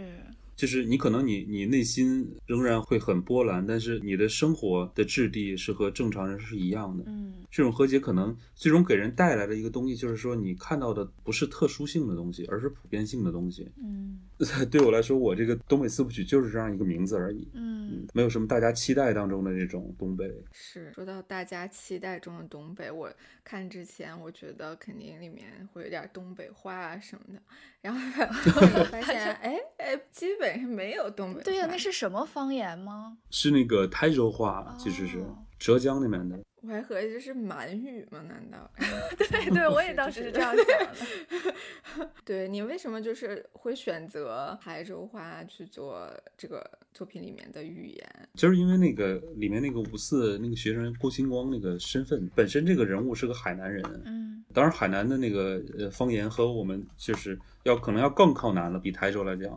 [0.62, 7.04] 就是你可能你你内心仍然会很波澜，但是你的生活的质地是和正常人是一样的。
[7.08, 13.72] 嗯，这种和解可能最终给人带来的一个东西，就是说你看到的不是特殊性的东西，而是普遍性的东西。
[13.82, 14.20] 嗯，
[14.70, 17.48] 对我来说，我这个东北四部曲就是这样一个名字而已。
[17.54, 20.32] 嗯，没有什么大家期待当中的这种东北。
[20.52, 23.12] 是说到大家期待中的东北，我
[23.44, 27.42] 看之前我觉得肯定里面会有点东北话啊什么的，
[27.82, 28.00] 然后
[28.92, 30.70] 发现哎哎基本上。
[30.70, 33.18] 没有东北，对呀，那是什么方言吗？
[33.30, 35.24] 是那个台州话，其实是
[35.60, 36.40] 浙江那边的。
[36.62, 38.22] 我还合计这是满语吗？
[38.28, 38.70] 难道？
[39.18, 42.10] 对对，我也当时是这样想的。
[42.24, 48.30] 对你为什么就是会选择台州话去做这个作品里面的语言？
[48.36, 53.84] 就是因为那个里面那个五四那个学生郭星光那个身份本身，这个人物是个海南人。
[54.06, 59.52] 嗯，当然海南的那个呃方言和我们就是要可能要更靠南了，比台州来讲。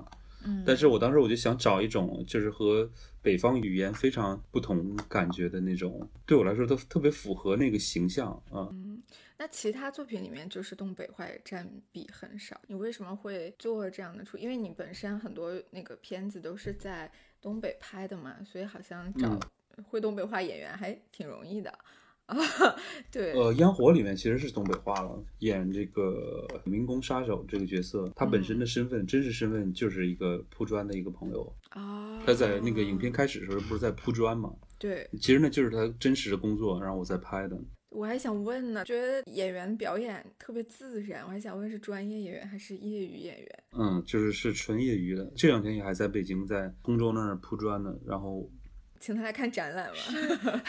[0.46, 2.86] 嗯但是我当时我就想找一种，就是和
[3.24, 8.68] 北方语言非常不同感觉的那种，对我来说都特别符合那个形象啊。
[8.70, 9.02] 嗯，
[9.38, 14.36] 那其他作品里面就是东北话也占比很少，你为什么会做这样的出？
[14.36, 17.10] 因为你本身很多那个片子都是在
[17.40, 19.40] 东北拍的嘛，所以好像找
[19.88, 21.70] 会东北话演员还挺容易的。
[21.70, 21.78] 啊，
[23.12, 32.18] 对，呃，烟火里面其实是东北话了，演这个民工杀手这个角色，他本身的身份，真实身份就是一个铺砖的一个朋友啊。
[32.24, 34.50] 他在那个影片开始的时候不是在铺砖吗？
[34.78, 37.60] 对，其实那就是他真实的工作，然后我在拍的。
[37.90, 43.64] 我还想问呢，觉得演员表演特别自然，我还想问是专业演员还是业余演员？
[43.78, 48.50] 嗯，就是是纯业余的，这两天也还在北京在通州那儿铺砖呢，然后。
[49.04, 50.62] 请他来看展览吧。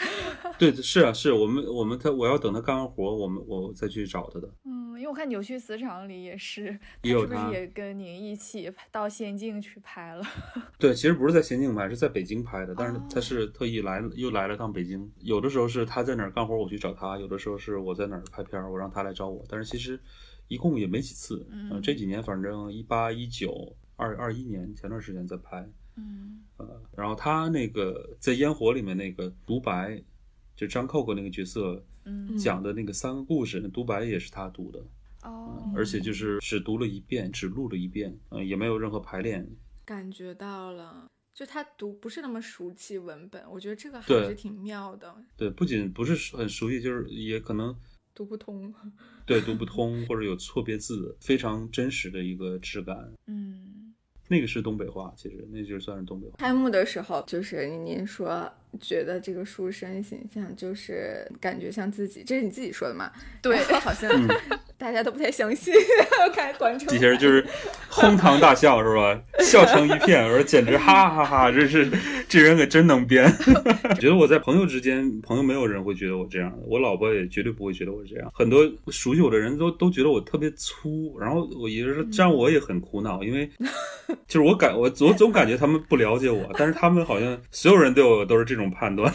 [0.60, 4.46] 对，是啊，是我们我们他我要等他干完活，我们我再去找他的。
[4.64, 10.22] 嗯，因为我看扭曲磁场里也是，也有是不是也跟您一起到仙境去拍了？
[10.78, 15.10] 对，其实不是在仙境拍，是在北京拍的，但是他是特意来又来了趟北京。
[15.20, 19.42] 有的时候是他在哪儿干活，我去找他；有的时候是我在哪儿拍片，我让他来找我。
[19.48, 19.98] 但是其实
[20.48, 21.46] 一共也没几次。
[21.50, 25.66] 嗯，这几年反正一八一九二二一年前段时间在拍。
[25.96, 30.02] 嗯，呃，然后他那个在烟火里面那个独白，
[30.54, 34.82] 就张扣扣那个角色，嗯，讲的那个三个故事，那独白也是他读的。
[35.22, 39.46] 哦，而且就是只读了一遍，只录了一遍，嗯，也没有任何排练。
[39.84, 47.74] 感觉到了，就他读不是那么熟悉文本，我觉得这个还是挺妙的，对，不仅不是很熟悉，就是也可能
[48.14, 48.72] 读不通。
[49.24, 53.12] 对读不通或者有错别字，非常真实的一个质感。
[53.26, 53.75] 嗯，
[54.28, 56.34] 那个是东北话，其实那就算是东北话。
[56.38, 63.12] 开幕的时候，就是您说觉得这个书生形象就是感觉像自己，这是你自己说的吗？
[63.42, 64.28] 对 好像嗯
[64.78, 65.72] 大家都不太相信，
[66.34, 67.44] 看观众底下人就是
[67.88, 69.18] 哄堂大笑， 是吧？
[69.40, 71.50] 笑成一片，我说简直哈哈哈哈！
[71.52, 71.90] 这是
[72.28, 73.24] 这人可真能编。
[73.88, 78.30] 我觉得我在朋友之间，朋友没有人会觉得我这样的，我老婆也绝对不会觉得我这样。
[78.34, 83.48] 很多熟悉我的人都都觉得我特别粗，然后我也是这样，我也很苦恼，因为
[84.28, 89.12] 就是我感我我总感觉他们不了解我，但是他们好像所有人对我都是这种判断。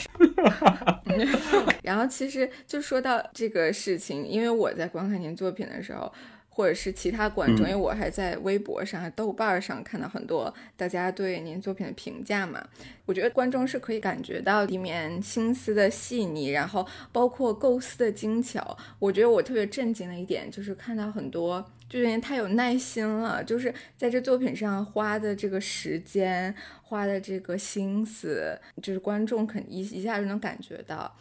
[1.92, 6.10] 然后其实就说到这个事情，因为我在观看您作品的时候，
[6.48, 12.66] 或者是其他观众，嗯因为我还在微博上、豆瓣上看到很多大家对您作品的评价嘛，
[13.06, 18.78] 我觉得观众是可以感觉到里面心思的细腻，然后包括构思的精巧。
[19.00, 21.66] 我觉得我特别震惊的一点就是看到很多。
[21.90, 31.14] 就是因为太有耐心了，就是在这作品上花的这个时间，花的这个心思，就是观众肯一一下就能感觉到。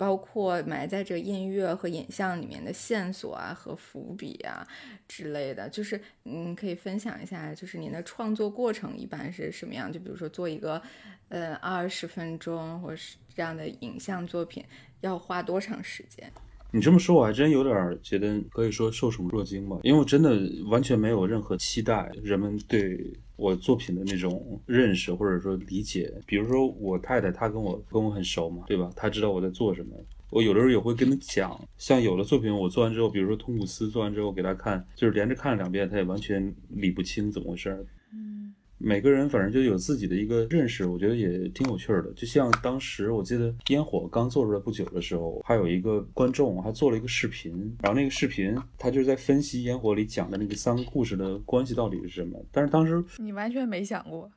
[0.00, 4.66] 包括埋在这音乐和影像里面的线索啊和伏笔啊
[5.06, 9.92] 之类的，就是嗯，可以分享一下，就是您的创作过程一般是什么样？
[9.92, 10.80] 就比如说做一个
[11.28, 14.64] 呃二十分钟或是这样的影像作品，
[15.02, 16.32] 要花多长时间？
[16.72, 26.12] 你这么说，我还真有点觉得可以说受宠若惊吧，因为我真的完全没有任何期待，人们对我作品的那种认识或者说理解。
[26.26, 28.90] 比如说我太太，她跟我跟我很熟嘛，对吧？
[28.94, 29.96] 她知道我在做什么。
[30.30, 37.84] 我有的时候也会跟她讲，像有的作品我做完之后，比如说《通古斯》做完之后给她看，就是连着看了两遍，她也完全理不清怎么回事儿。
[38.82, 42.10] 每个人反正就有自己的一个认识，我觉得也挺有趣儿的。
[42.14, 52.42] 就像当时我记得烟火刚做出来不久的时候，还有一个观众还做了一个视频，然后那个视频他就是在分析烟火里讲的那个三个故事的关系到底是什么。
[52.50, 54.30] 但是当时你完全没想过，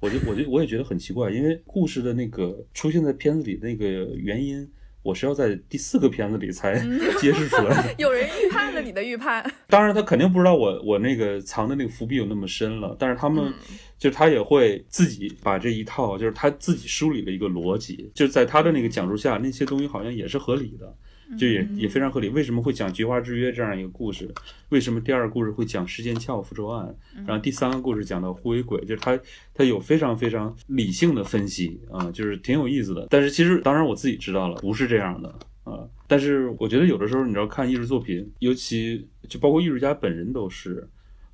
[0.00, 3.86] 我就我就我也觉得很奇怪，因为故事的那个出现在片子里那个
[4.16, 4.66] 原因，
[5.02, 6.74] 我是要在第四个片子里才
[7.20, 7.94] 揭示出来的。
[7.98, 13.54] 有人预判了你的预判， 当然，他肯定不知道我我那个藏的那个伏笔有那么深了，但是他们、嗯。
[14.00, 20.96] 就是他也会自己把这一套，就是他自己梳理了一个逻辑，就是在他的那个讲述下，那些东西好像也是合理的，
[21.38, 22.28] 就也也非常合理。
[22.28, 24.32] 为什么会讲《菊花之约》这样一个故事？
[24.70, 26.94] 为什么第二个故事会讲时间鞘复仇案？
[27.26, 29.18] 然后第三个故事讲到护卫鬼，就是他
[29.54, 33.06] 他有非常非常理性的分析啊、就是挺有意思的。
[33.10, 35.28] 但是其实当然我自己知道了，不是这样的
[35.64, 40.88] 啊、但是我觉得有的时候你知道看艺术作品，尤其就包括艺术家本人都是。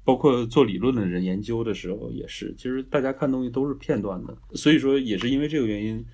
[0.04, 6.06] 包括做理论的人研究的时候也是，其实大家看东西都是片段的，所以说也是因为这个原因，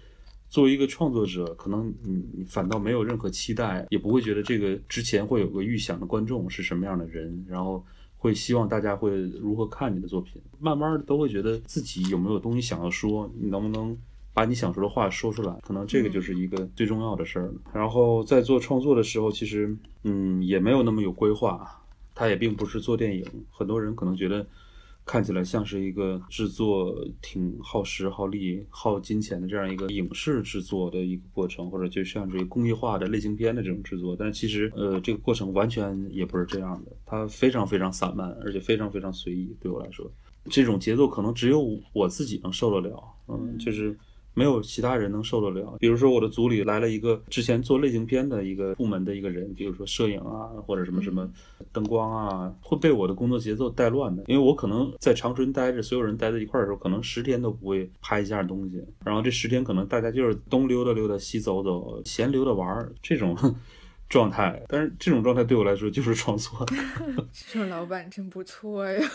[0.53, 7.83] 作为一个创作者，可能你你反倒没有任何期待，也不会觉得这个之前会有个预想的观众是什么样的人，然后
[8.19, 13.97] 会希望大家会如何看你的作品，慢慢的都会觉得自己有没有东西想要说，你能不能
[14.35, 17.55] 把你想说的话说出来，可能这个就是一个最重要的事儿了。
[17.73, 21.67] 然后在做创作的时候，其实嗯也没有那么有规划。
[22.15, 24.47] 他也并不是做电影，很多人可能觉得
[25.05, 34.15] 看起来像是一个制作挺耗时、耗力、耗金钱的这样一个影视制作的一个过程，或者就像这个工业化的类型片的这种制作。
[34.17, 39.55] 但是其实，呃，这个过程完全也不是这样的，它非常非常散漫，而且非常非常随意。
[39.61, 40.11] 对我来说，
[40.51, 43.99] 这种节奏可能只有我自己能受得了，嗯，就是。
[44.35, 45.77] 没有其他人能受得了。
[45.79, 51.29] 比如说，我的组里来了一个之前做类型片的一个部门的一个人，比如说摄影啊，或者什么什么
[51.73, 54.25] 灯光啊，会被我的工作节奏带乱的。
[54.27, 58.83] 因为我可能在长春待着，所有人待在一块儿的时候，可能十天都不会拍一下东西。
[59.05, 63.37] 然后这十天可能大家就是东溜达溜达，西走走，闲溜达玩儿这种
[64.09, 64.63] 状态。
[64.69, 66.67] 但是这种状态对我来说就是创作，
[67.33, 69.01] 这种老板真不错呀。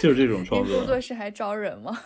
[0.00, 0.78] 就是这种创您作。
[0.78, 1.98] 工作室还招人吗？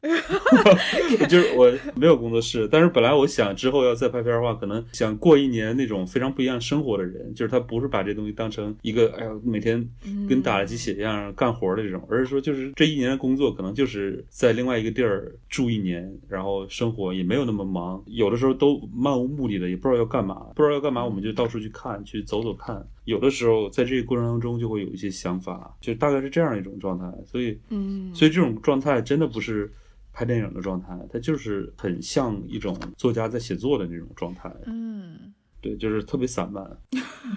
[1.28, 9.86] 就是我没有工作室，但是本来我想之后要再拍片的话，可能想过一年那种非常不一样生活的人，就是他不是把这东西当成一个哎呀每天
[10.26, 22.82] 跟打了鸡血一样干活的这种，而是说就是这一年的工作可能就是在另外一个地儿住一年，然后生活也没有那么忙，有的时候都漫无目的的，也不知道要干嘛，不知道要干嘛，我们就到处去看，去走走看。
[23.10, 29.68] 有的时候在这个过程当中就会有一些想法，就大概是这样一种状态，所以嗯，所以这种状态真的不是
[30.12, 34.48] 拍电影的状态，它就是很像一种作家在写作的那种状态。
[34.66, 36.64] 嗯，对，就是特别散漫。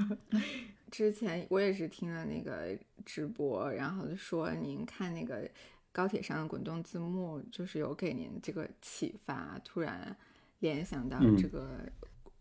[0.92, 5.50] 之前我也是听了那个直播，然后说您看那个
[5.92, 10.16] 高铁上的滚动字幕，就是有给您这个启发，突然
[10.60, 11.80] 联想到这个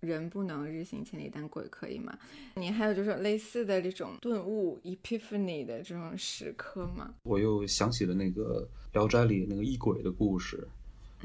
[0.03, 2.13] 人不能日行千里，但鬼可以吗？
[2.57, 7.15] 你还有就是类似的这种顿悟 epiphany 的这种时刻吗？
[7.23, 10.69] 我又想起了那个《聊斋》里那个异鬼的故事。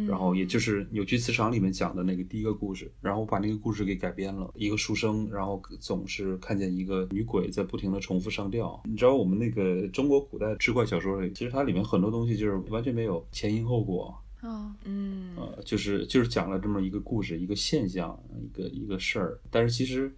[0.07, 4.53] 然后也就是《扭曲磁场》里面讲的那个第一个故事，然后我把那个故事给改编了。
[4.53, 8.79] 一个书生，然后总是看见一个女鬼在不停的重复上吊。
[8.85, 14.15] 你知道我们那个中国古代志怪小说里，其实它里面很多东西就是完全没有前因后果。
[14.41, 19.39] 哦，嗯，呃，就是就是讲了这么一个故事，一个现象，一个一个事儿。
[19.49, 20.11] 但是其实。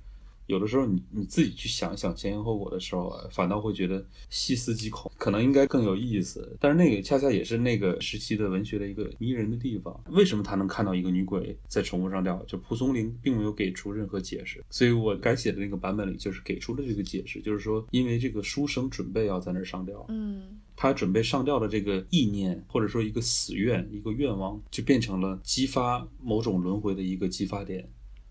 [0.49, 6.57] 有的时候，你你自己去想想前因后果的时候啊，反倒会觉得细思极恐，可能应该更有意思。
[6.59, 10.03] 但是那个恰恰也是那个时期的文学的一个迷人的地方。
[10.07, 12.43] 为什么他能看到一个女鬼在重复上吊？
[12.47, 27.85] 就蒲松龄并没有给出任何解释，所以我改写的那个版本里就是给出了这个解释，就是说因为这个书生准备要在那儿上吊，嗯，他准备上吊的这个意念或者说一个死愿、一个愿望，就变成了激发某种轮回的一个激发点，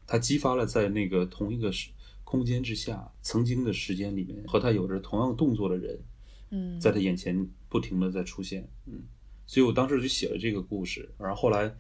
[0.07, 1.91] 他激发了在那个同一个时。
[2.25, 6.01] 空间之下，曾经的时间里面，和他有着同样动作的人，
[6.51, 9.03] 嗯，在他眼前不停的在出现，嗯，
[9.45, 11.71] 所以我当时就写了这个故事，然后后来。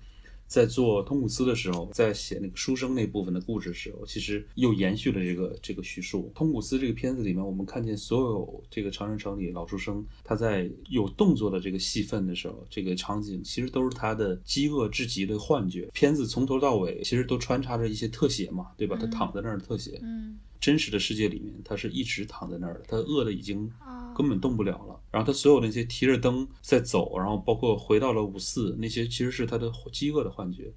[0.48, 6.32] 在做通古斯的时候，在写那个书生那部分的故事时候，其实又延续了这个这个叙述。
[6.34, 15.88] 通古斯这个片子里面，我们看见所有这个长人城里老书生他在有动作的这个戏份的时候，这个场景其实都是他的饥饿至极的幻觉。
[15.92, 18.96] 片子从头到尾其实都穿插着一些特写嘛，对吧？
[18.98, 20.38] 他躺在那儿特写，嗯。
[20.60, 23.70] 真实的世界里面，他是一直躺在那儿的，他饿的已经
[24.16, 25.00] 根本动不了了。
[25.10, 30.72] 然后他所有那些提着灯在走，然后包括回到了五四，那些其实是他的饥饿的幻觉。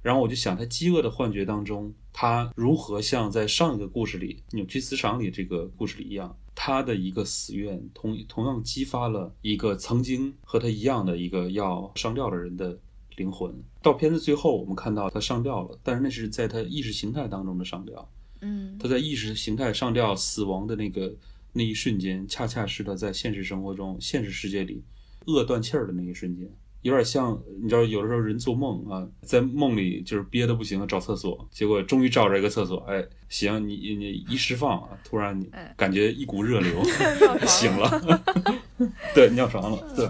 [0.00, 12.78] 然后我就想，他饥饿的幻觉当中，他如何像在上一个故事里《扭曲磁场》里这个故事里一样，他的一个死愿同同样激发了一个曾经和他一样的一个要上吊的人的
[13.16, 13.52] 灵魂。
[13.82, 18.08] 到片子最后，我们看到他上吊了，但是那是在他意识形态当中的上吊。
[18.40, 21.14] 嗯，他在意识形态上吊死亡的那个
[21.52, 24.82] 那一瞬间，恰恰是他在现实生活中、现实世界里
[25.26, 26.48] 饿断气儿的那一瞬间，
[26.82, 36.82] 有点像你知道，有的时候人做梦啊，在梦里就是憋得不行了，找厕所，结果终于找着一个厕所，哎，行，你你一释放啊，突然你感觉一股热流，
[37.46, 38.22] 醒了，
[39.14, 40.08] 对，尿床了，对，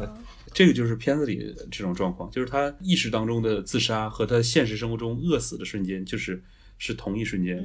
[0.53, 6.43] 这个就是片子里这种状况，就是他意识当中的自杀和他现实生活中饿死的瞬间，就是
[6.77, 7.57] 是同一瞬间。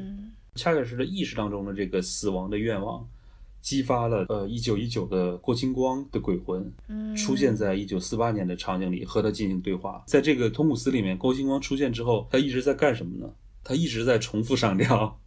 [0.55, 3.07] 恰恰是的意识当中的这个死亡的愿望，
[3.61, 6.71] 激发了呃一九一九的郭清光的鬼魂，
[7.15, 10.03] 出现在一九四八年的场景里和他进行对话。
[10.05, 13.33] 在这个通古斯里面，郭清光出现之后，他一直在干什么呢？
[13.63, 15.19] 他一直在重复上吊。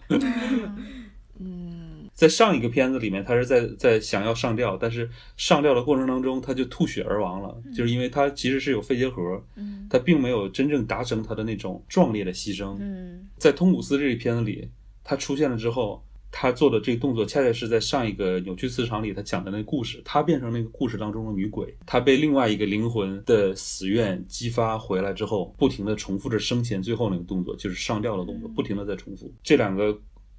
[1.38, 5.08] 嗯， 在上一个片子里面，他是在在想要上吊，但是
[5.38, 9.42] 上吊的过程当中，他就吐血而亡了，就是因为他其实是有肺结核，
[9.88, 12.76] 他并没有真正达成他的那种壮烈的牺牲。
[12.78, 14.68] 嗯在通古斯这一片子里。
[15.08, 20.02] 他出现了之后，他做的这个动作，恰恰是在上一个扭曲磁场里他讲的那个故事。
[20.04, 29.32] 他变成那个故事当中的女鬼，他被另外一个灵魂的死愿激发回来之后，不停的重复着生前最后那个动作，就是上吊的动作，不停的在重复。
[29.44, 29.96] 这两个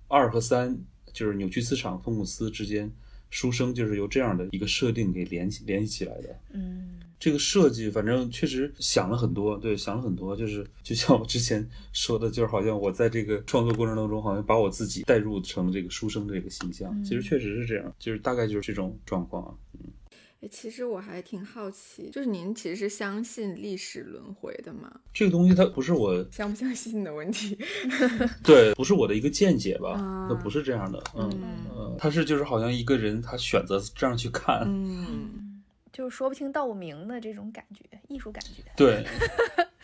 [0.09, 0.77] 二和三，
[1.13, 2.91] 就是扭曲磁场、风古斯之间，
[3.29, 6.39] 书生就是由这样的一个设定给联系联系起来的。
[6.53, 6.99] 嗯。
[7.19, 19.57] 这个设计反正确实想了很多，对，想了很多，就是就像我之前说的，就是好像我在这个创作过程当中，好像把我自己带入成这个书生这个形象，其实确实是这样，就是大概就是这种状况。
[19.73, 19.79] 嗯，
[20.41, 24.91] 哎，其实我还挺好奇，就是您其实是相信历史轮回的吗？
[25.11, 27.57] 这个东西它不是我 相不相信的问题，
[28.45, 29.95] 对，不是我的一个见解吧？
[30.29, 31.27] 那不是这样的，嗯
[31.75, 35.46] 嗯，他是就是好像一个人他选择这样去看，嗯。
[35.97, 38.61] 就是说不清道不明的这种感觉，艺术感觉。
[38.75, 39.03] 对，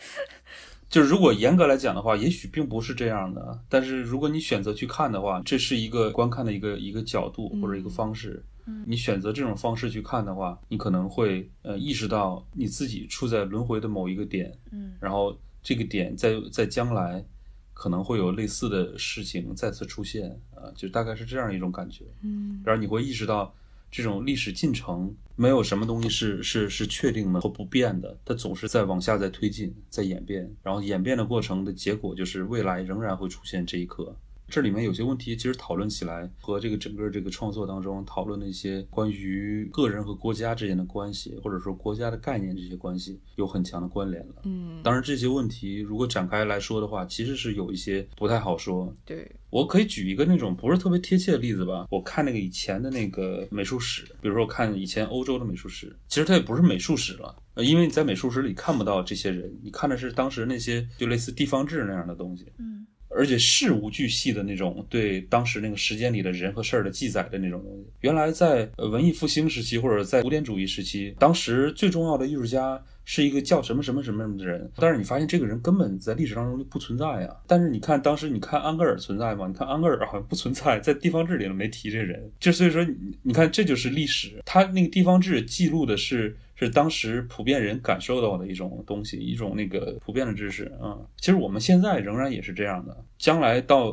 [0.88, 3.60] 就是如果严格来讲的话，也许并不是这样的。
[3.68, 8.40] 但是如果你选择去看的话，这是一个观看的一个一个角度或者一个方式。
[8.66, 14.56] 嗯，你选择这种方式去看的话，你可能会呃意识到你自己处在轮回的某一个点。
[14.70, 17.24] 嗯，然后这个点在在将来
[17.72, 22.04] 可能会有类似的事情再次出现啊，就大概是这样一种感觉。
[22.22, 23.52] 嗯，然后你会意识到。
[23.96, 34.16] 这种历史进程没有什么东西是是是确定的或不变的，它总是在往下在推进，在演变，然后演变的过程的结果就是未来仍然会出现这一刻。
[34.48, 44.34] 这里面有些问题，其实讨论起来和这个整个这个创作当中讨论的一些关于个人和国家之间的关系，或者说国家的概念这些关系有很强的关联了。
[44.44, 48.94] 嗯，当然这些问题如果展开来说的话，其实是有一些不太好说。
[49.06, 51.86] 对，我可以举一个那种不是特别贴切的例子吧。
[51.88, 62.46] 我看那个以前的那个美术史，比如说我看以前欧洲的美术史，其实它也不是美术史了，呃，因为你在美术史里看不到这些人，你看的是当时那些就类似地方志那样的东西。
[62.58, 62.84] 嗯
[63.16, 77.36] 而且事无巨细的那种对当时那个时间里的人和事儿的记载的那种东西，原来在呃文艺复兴时期或者在古典主义时期，当时最重要的艺术家是一个叫什么什么什么的人，但是你发现这个人根本在历史当中就不存在呀。
[77.46, 79.46] 但是你看当时你看安格尔存在吗？
[79.46, 82.30] 你看安格尔好像不存在，在地方志里头没提这人。
[82.40, 86.36] 就所以说你你看这就是历史，他那个地方志记录的是。
[86.56, 90.96] 是当时普遍人感受到的一种东西，一种那个普遍的知识啊。
[91.16, 92.96] 其实我们现在仍然也是这样的。
[93.18, 93.92] 将来到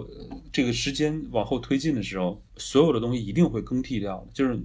[0.51, 4.59] 这个时间往后推进的时候，所有的东西一定会更替掉的，就是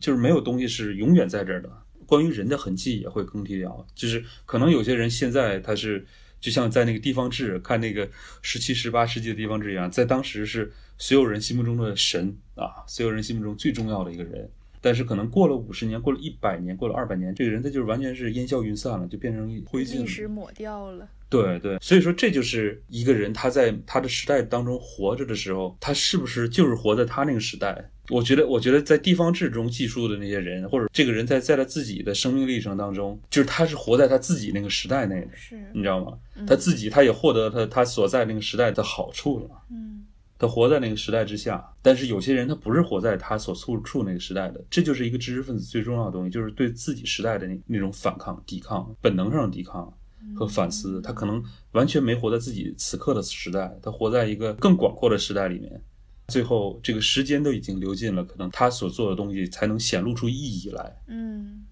[0.00, 1.70] 就是没有东西是永远在这儿的。
[2.08, 6.06] 关于人的痕迹也会更替掉，就是可能有些人现在他是
[6.40, 8.08] 就像在那个地方志看那个
[8.40, 14.50] 十七、十八世纪的地方志一样，在当时是所有人心目中的神啊，所有人心目中最重要的一个人。
[14.80, 19.98] 但是可能过了五十年，过了一百年，过了二百年，这个人他就是完全是烟消云散了，就变成灰烬。
[20.00, 21.06] 历史抹掉了。
[21.30, 27.90] 对对，所以说这就是一个人他在他的时代当中活着的时候，他是不是就是活在他那个时代？
[28.08, 36.18] 我觉得，我觉得在地方志中记述的那些人，或者这个人在在他自己的生命历程当中，就是他是活在他自己那个时代内的，是你知道吗？
[36.46, 39.50] 他自己他也获得他他所在那个时代的好处了。
[39.70, 40.04] 嗯。
[40.40, 49.92] 他活在那个时代之下，但是有些人他不是活在他所处处那个时代的，这就是一个知识分子最重要的东西，就是对自己时代的那那种反抗、抵抗、本能上的抵抗
[50.36, 51.00] 和反思。
[51.02, 55.82] 他可能完全没活在自己此刻的时代，他活在一个更广阔的时代里面。
[56.28, 60.96] 最后，这个时间都已经流尽了，可能他所做的东西才能显露出意义来。
[61.06, 61.64] 嗯，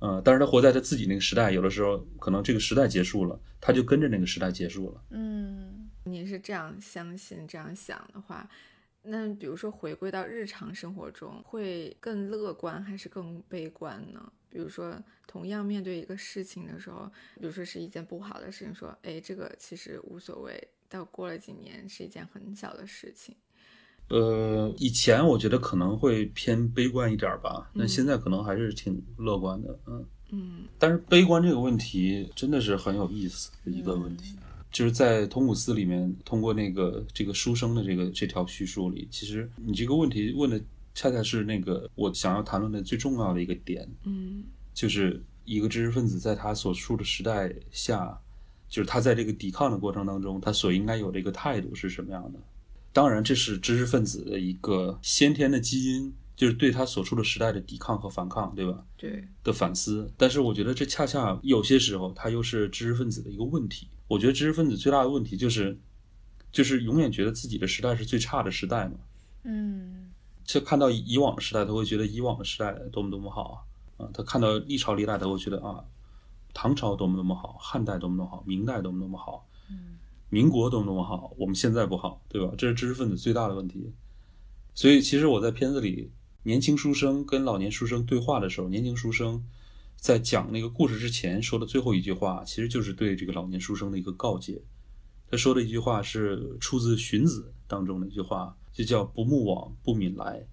[0.00, 5.02] 呃，但是他活在他自己那个时代，有的时候可能这个时代结束了，他就跟着那个时代结束了。
[5.10, 5.88] 嗯。
[6.04, 8.50] 你是这样相信、这样想的话，
[9.02, 14.32] 那比如说回归到日常生活中，会更乐观还是更悲观呢？
[14.52, 14.94] 比如说，
[15.26, 23.34] 同样面对一个事情的时候，比如说是一件不好的事情，说，哎，这个其实无所谓，到过了几年是一件很小的事情。
[24.08, 30.64] 呃，以前我觉得可能会偏悲观一点吧，那现在可能还是挺乐观的，嗯嗯。
[30.78, 34.36] 但是悲观这个问题真的是很有意思的一个问题。
[34.70, 40.58] 就是在通古斯里面，通过那个这个书生的这个这条叙述里，其实你这个问题问的
[40.94, 48.18] 恰恰是那个我想要谈论的最重要的一个点，嗯，就是一个知识分子在他所处的时代下，
[48.68, 52.38] 就是他在这个抵抗的过程当中，他所应该有的一个态度是什么样的？
[52.92, 58.84] 当然，这是知识分子的一个先天的基因，就是对他所处的时代的抵抗和反抗，对吧？
[58.98, 60.12] 对的反思。
[60.18, 63.88] 但是我觉得这恰恰有些时候，它又是知识分子的一个问题。
[64.08, 65.78] 我觉得知识分子最大的问题就是，
[66.52, 68.96] 就是永远觉得自己的时代是最差的时代嘛。
[69.44, 70.11] 嗯，
[70.44, 73.66] 就看到以往的时代，他会觉得以往的时代多么多么好
[73.96, 74.04] 啊！
[74.04, 75.84] 啊，他看到历朝历代，他会觉得啊，
[76.52, 82.52] 唐朝多么多么好，汉代多么多么好，明代多么多么好，嗯，民国多么多么好，我们现在不好，对吧？
[82.56, 83.92] 这是知识分子最大的问题。
[84.74, 86.10] 所以，其实我在片子里，
[86.42, 89.44] 年轻书生跟老年书生对话的时候，年轻书生。
[89.94, 94.60] 在讲那个故事之前说的最后一句话，其实就是对这个老年书生的一个告诫。
[95.30, 100.46] 他说的一句话是出自《荀子》当中的一句话，就叫“不慕往不敏来”，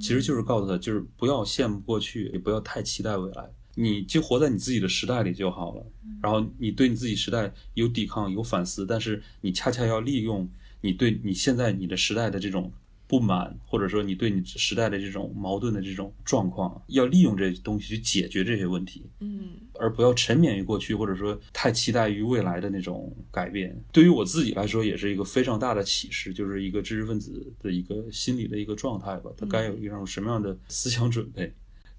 [0.00, 5.84] 其实就是告诉他，就是不要羡慕过去，也不要太期待未来，你就活在你自己的时代里就好了。
[6.22, 10.48] 然后你对你自己时代有抵抗、有反思，但是你恰恰要利用
[10.80, 12.72] 你对你现在你的时代的这种。
[13.12, 23.78] 不满，或者说你对你时代的这种矛盾的这种状况，要利用这东西去解决这些问题，嗯，而不要沉湎于过去，或者说太期待于未来的那种改变。
[23.92, 31.52] 对于我自己来说，也是一个非常大的启示，就是一个知识分子的一个心理的一个状态吧，他该有一种什么样的思想准备。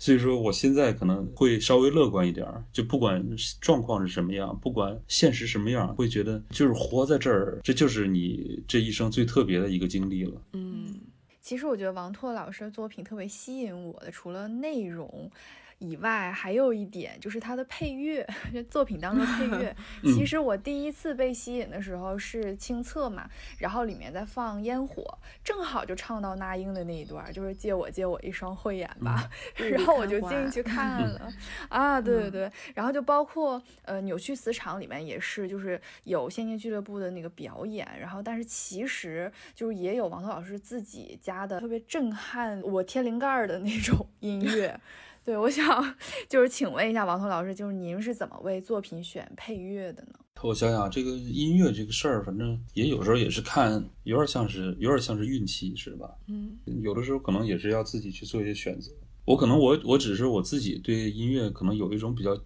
[0.03, 3.25] 所以说，我现在可能会稍微乐观一点儿，就不管
[3.61, 10.33] 状况是什么样，不管现实什么样，会觉得就是活在这儿，这就是你这一生最特别的一个经历了。
[10.51, 10.93] 嗯，
[11.39, 15.31] 其实我觉得王拓老师的作品特别吸引我的，除了内容，
[15.79, 18.25] 以外，还有一点就是它的配乐，
[18.69, 19.75] 作品当中配乐。
[20.15, 31.31] 其实我第一次被吸引的时候是清册嘛，然后里面在放烟火，正好就唱到那英的那一段，就是借我借我一双慧眼吧，然后我就进去看了
[31.69, 44.79] 啊，对对对，然后就包括呃扭曲磁场里面也是，就是有仙剑俱乐部的那个表演，然后但是其实就是也有王涛老师自己加的特别震撼我天灵盖的那种音乐。
[45.25, 45.95] 对，我想
[46.27, 50.19] 就是请问一下王彤老师，就是您是怎么为作品选配乐的呢？
[50.41, 56.09] 我想想，这个音乐这个事儿，反正也有时候也是看，有点像是有点像是运气，是吧？
[56.27, 58.91] 嗯，有的时候可能也是要自己去做一些选择。
[59.23, 62.37] 我可能我我只是我自己对音乐可能有一种比较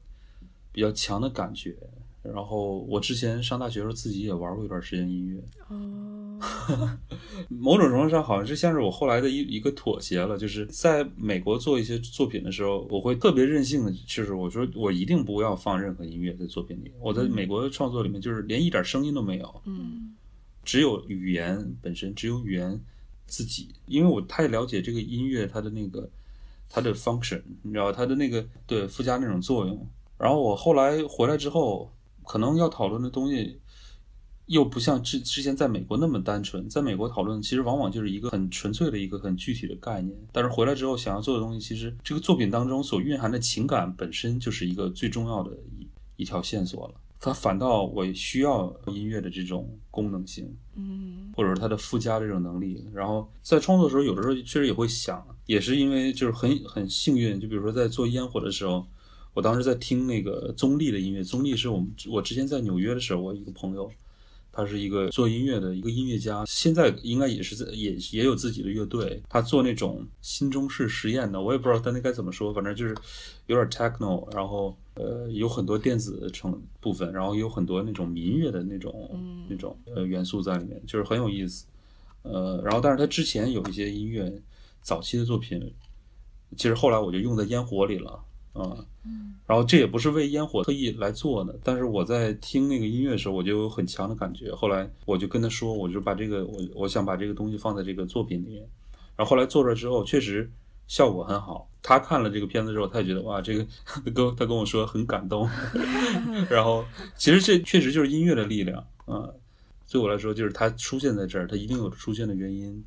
[0.71, 1.75] 比较强的感觉。
[2.21, 5.41] 然后我之前上大学的时候自己也玩过一段时间音乐。
[5.69, 6.16] 哦，
[7.49, 16.91] 某种程度上好像是像是我后来的一一个妥协了，就是在美国做一些作品的时候，我会特别任性的，就是我说我一定不要放任何音乐在作品里。
[16.99, 20.15] 我在美国的创作里面，就是连一点声音都没有，嗯，
[20.63, 22.79] 只有语言本身，只有语言
[23.25, 26.09] 自己，因为我太了解这个音乐它的那个
[26.69, 29.87] 它的 function，你知道它的那个对附加那种作用。
[30.17, 31.91] 然后我后来回来之后，
[32.25, 33.59] 可能要讨论的东西。
[34.47, 46.93] 又不像之之前在美国那么单纯，在美国讨论其实往往就是一个很纯粹的一个很具体的概念，但是回来之后想要做的东西，其实这个作品当中所蕴含的情感本身就是一个最重要的一一条线索了。
[47.19, 52.85] 它反倒我需要音乐的这种功能性，嗯，或者是它的附加这种能力。
[52.93, 58.85] 然后在创作的时候，有的时候确实也会想，也是因为就是很很幸运，就比如说在做烟火的时候，
[59.33, 63.91] 我当时在听那个宗立的音乐，宗立是我们我之前在纽约的时候，我一个朋友。
[64.57, 69.21] 他是一个做音乐的一个音乐家，现在应该也是在也也有自己的乐队。
[69.29, 72.97] 他做那种新中式实验的，我也不知道他那该怎么说，反正就是
[73.45, 81.67] 有点 techno，然后呃有很多电子成部分，然后有很多那种民乐的那种那种呃元素在里面，就是很有意思。
[82.23, 84.41] 呃，然后但是他之前有一些音乐
[84.81, 85.71] 早期的作品，
[86.55, 88.19] 其实后来我就用在烟火里了。
[89.05, 94.53] 嗯，然后这也不是为烟火特意来做的，但是我在听那个音乐的时候，我就有很强的感觉。
[94.53, 98.67] 后来我就跟他说，我就把这个我我想把这个东西放在这个作品里面。
[99.15, 100.49] 然后后来做出来之后，确实
[100.87, 101.69] 效果很好。
[101.81, 103.65] 他看了这个片子之后，他也觉得哇，这个
[104.13, 105.49] 跟 他跟我说很感动。
[106.49, 106.83] 然后
[107.15, 109.29] 其实这确实就是音乐的力量啊。
[109.89, 112.83] 对我来说，就是它出现在这儿，它一定有出现的原因。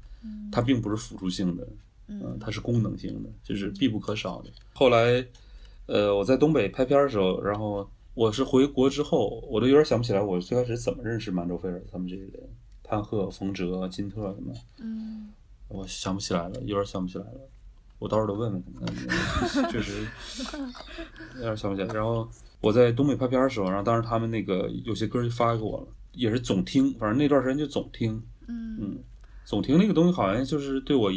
[0.52, 1.66] 它并不是辅助性的，
[2.08, 4.50] 嗯，它是功能性的，就是必不可少的。
[4.74, 5.24] 后来。
[5.90, 12.48] 呃，我在东北拍片的时候，然后我是回国之后，我都有点想不起来我最开始怎么认识满洲菲尔他们这些人，
[12.84, 15.30] 潘鹤、冯哲、金特什么，嗯，
[15.66, 17.40] 我想不起来了，有点想不起来了，
[17.98, 20.06] 我到时候得问问他们，确实
[21.34, 21.92] 有点想不起来。
[21.92, 22.28] 然后
[22.60, 28.96] 我在东北拍片的时候，然后当时他们那个有些歌就发给我了，也是总听，反正那段时间就总听，嗯，
[29.44, 31.10] 总听那个东西好像就是对我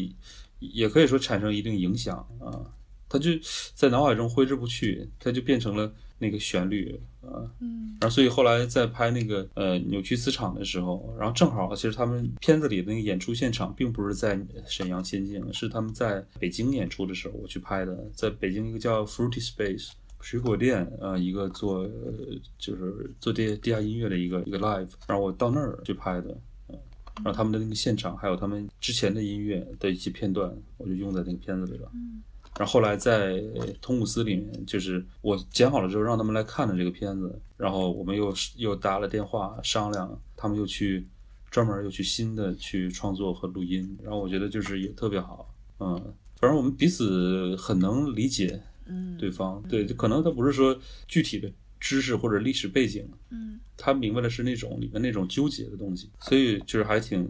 [0.57, 2.72] 也可以说产生一定影响啊。
[3.13, 3.29] 它就
[3.75, 21.87] 在脑海中挥之不去，它就变成了那个旋律啊，嗯，然后所以后来在拍那个呃扭曲磁场的时候，然后正好其实他们片子里的那个演出现场并不是在沈阳仙境，是他们在北京演出的时候我去拍的，在北京一个叫 Fruity Space 水果店啊，一个做
[22.57, 26.35] 就是做地地下音乐的一个一个 live，然后我到那儿去拍的，
[26.69, 26.79] 嗯，
[27.17, 32.23] 然后他们的那个现场还有他们之前的音乐的一些片段，我就用在那个片子里了，嗯。
[32.57, 33.41] 然后后来在
[33.81, 41.07] 通古斯里面，就是我剪好了之后让他们来看的这个片子，然后我们又又打了电话商量，他们又去
[41.49, 45.95] 专门又去新的去创作和录音，然后我觉得就是也特别好，嗯，
[46.39, 50.77] 反正我们彼此很能理解，嗯，对方对，可能他不是说
[51.07, 57.27] 具体的知识或者历史背景，嗯，他明白的是那种里面那种纠结的东西，所以就是还挺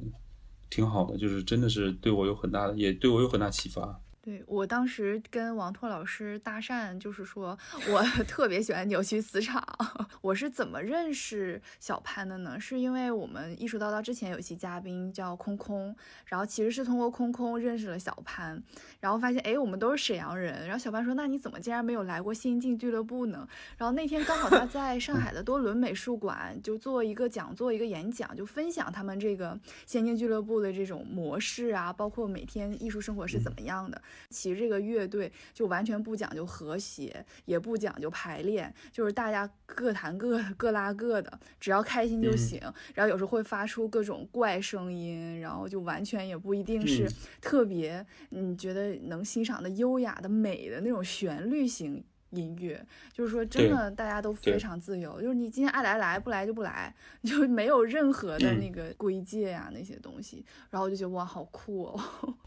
[0.69, 3.97] 挺好的，就是真的是对我有很大的，也对我有很大启发。
[4.24, 7.59] 对我当时跟王拓老师搭讪，就是说
[7.91, 9.61] 我 特别喜欢扭曲磁场。
[10.21, 12.57] 我是怎么认识小潘的呢？
[12.57, 15.93] 是因为我们艺术叨叨之前有一期嘉宾叫空空，
[16.26, 18.63] 然后其实是通过空空认识了小潘，
[19.01, 20.65] 然后发现哎，我们都是沈阳人。
[20.65, 23.45] 然后小潘说：“那你怎么竟然没有来过新晋俱乐部呢？”
[23.78, 34.01] 然后那天刚好他在上海的多伦美术馆就做一个讲座、一个演讲，就分享他们这个仙境俱乐部的这种模式啊，包括每天艺术生活是怎么样的。
[34.30, 42.59] 其实这个乐队就完全不讲究和谐，也不讲究排练，就是大家各弹各各拉各的，只要开心就行。
[42.93, 47.09] 然后有时候会发出各种怪声音，然后就完全也不一定是
[47.41, 52.03] 特别你觉得能欣赏的优雅的美的那种旋律型。
[52.34, 60.43] 音乐就是说，真的大家都非常自由，就是你今天爱来来，不来就不来， 就没有任何的那个规戒呀那些东西。
[60.69, 61.99] 然后我就觉得哇，好酷哦！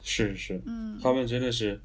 [0.03, 1.81] 是 是，嗯，他们真的是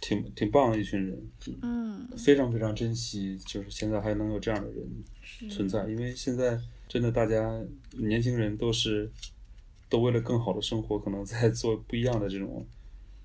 [0.00, 1.30] 挺挺棒的一群人，
[1.62, 6.58] 嗯，非常非常珍惜，就是现在还能有这样的人存在，因为现在
[6.88, 7.60] 真的大家
[7.92, 9.10] 年轻人都是
[9.88, 12.66] 都为了更好的生活，可能在做不一样的这种。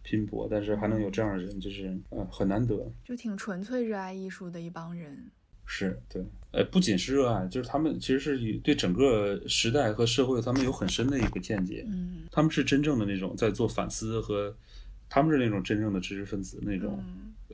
[0.04, 5.30] 拼搏，但是还能有这样的人，就是呃很难得，就挺纯粹热爱艺术的一帮人。
[5.72, 11.86] 是对，呃，不仅是热爱，就是他们其实是对整个时代和社会，他们有很深的一个见解。
[11.88, 14.58] 嗯，他们是真正的那种在做反思和，
[15.08, 17.04] 他们是那种真正的知识分子那种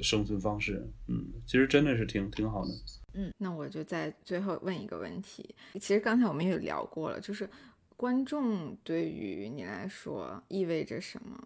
[0.02, 0.82] 生存方式。
[1.08, 2.72] 嗯，其实真的是挺挺好的。
[3.16, 7.50] 嗯，那我就在最后问一个问题，其实刚才我们也聊过了，就是
[7.98, 11.46] 观众对于你来说意味着什么？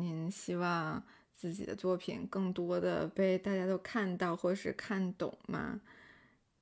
[0.00, 1.02] 您希望
[1.34, 5.80] 自己的作品更多的被大家都看到或是看懂吗？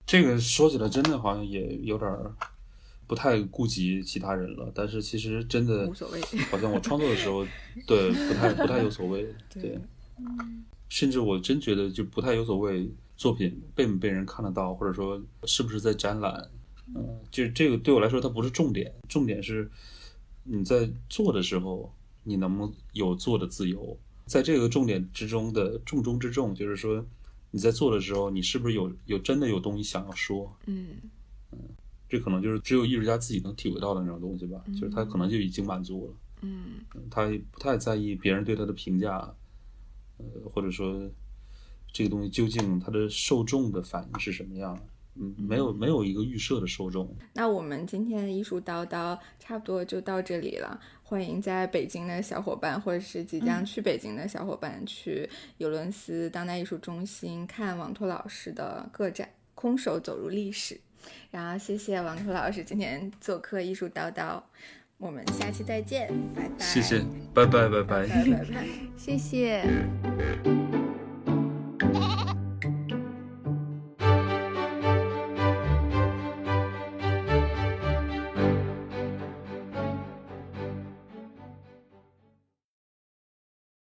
[0.07, 2.11] 这个说起来真的好像也有点
[3.07, 4.73] 不太顾及其他人了。
[4.75, 6.21] 但是其实真的无所谓，
[6.51, 7.47] 好像我创作的时候，
[7.87, 9.27] 对不太不太有所谓。
[9.53, 9.79] 对，
[10.89, 16.49] 甚至我真觉得就不太有所谓，作品被没被人看得到，或者说是不是在展览，
[16.95, 19.71] 嗯，就这个对我来说它不是重点，重点是
[20.45, 21.93] 你在做的时候。
[22.29, 23.99] 你能不能有做的自由？
[24.27, 27.05] 在这个重点之中的重中之重，就是说
[27.51, 30.55] 你在做的时候，你是不是有有真的有东西想要说？
[30.67, 30.97] 嗯
[31.51, 31.59] 嗯，
[32.09, 34.63] 这可能就是只有艺术家自己能体会到的那种东西吧。
[34.75, 36.15] 就是他可能就已经满足了。
[36.43, 36.75] 嗯，
[37.11, 39.35] 他不太在意别人对他的评价，
[40.19, 41.11] 呃，或者说
[41.91, 44.79] 这个东西究竟它的受众的反应是什么样？
[45.21, 47.13] 嗯，没有没有一个预设的受众。
[47.33, 50.79] 那我们今天的艺术叨叨差不多就到这里了。
[51.09, 60.75] 欢迎在北京的小伙伴，或者是即将去北京的小伙伴，去尤伦斯当代艺术中心看王拓老师的个展《空手走入历史》。
[61.31, 64.39] 然后谢谢王拓老师今天做客艺术叨叨，
[64.99, 66.63] 我们下期再见，拜拜。
[66.63, 67.03] 谢谢，
[67.33, 68.67] 拜拜拜拜拜拜拜，
[68.99, 69.65] 谢谢。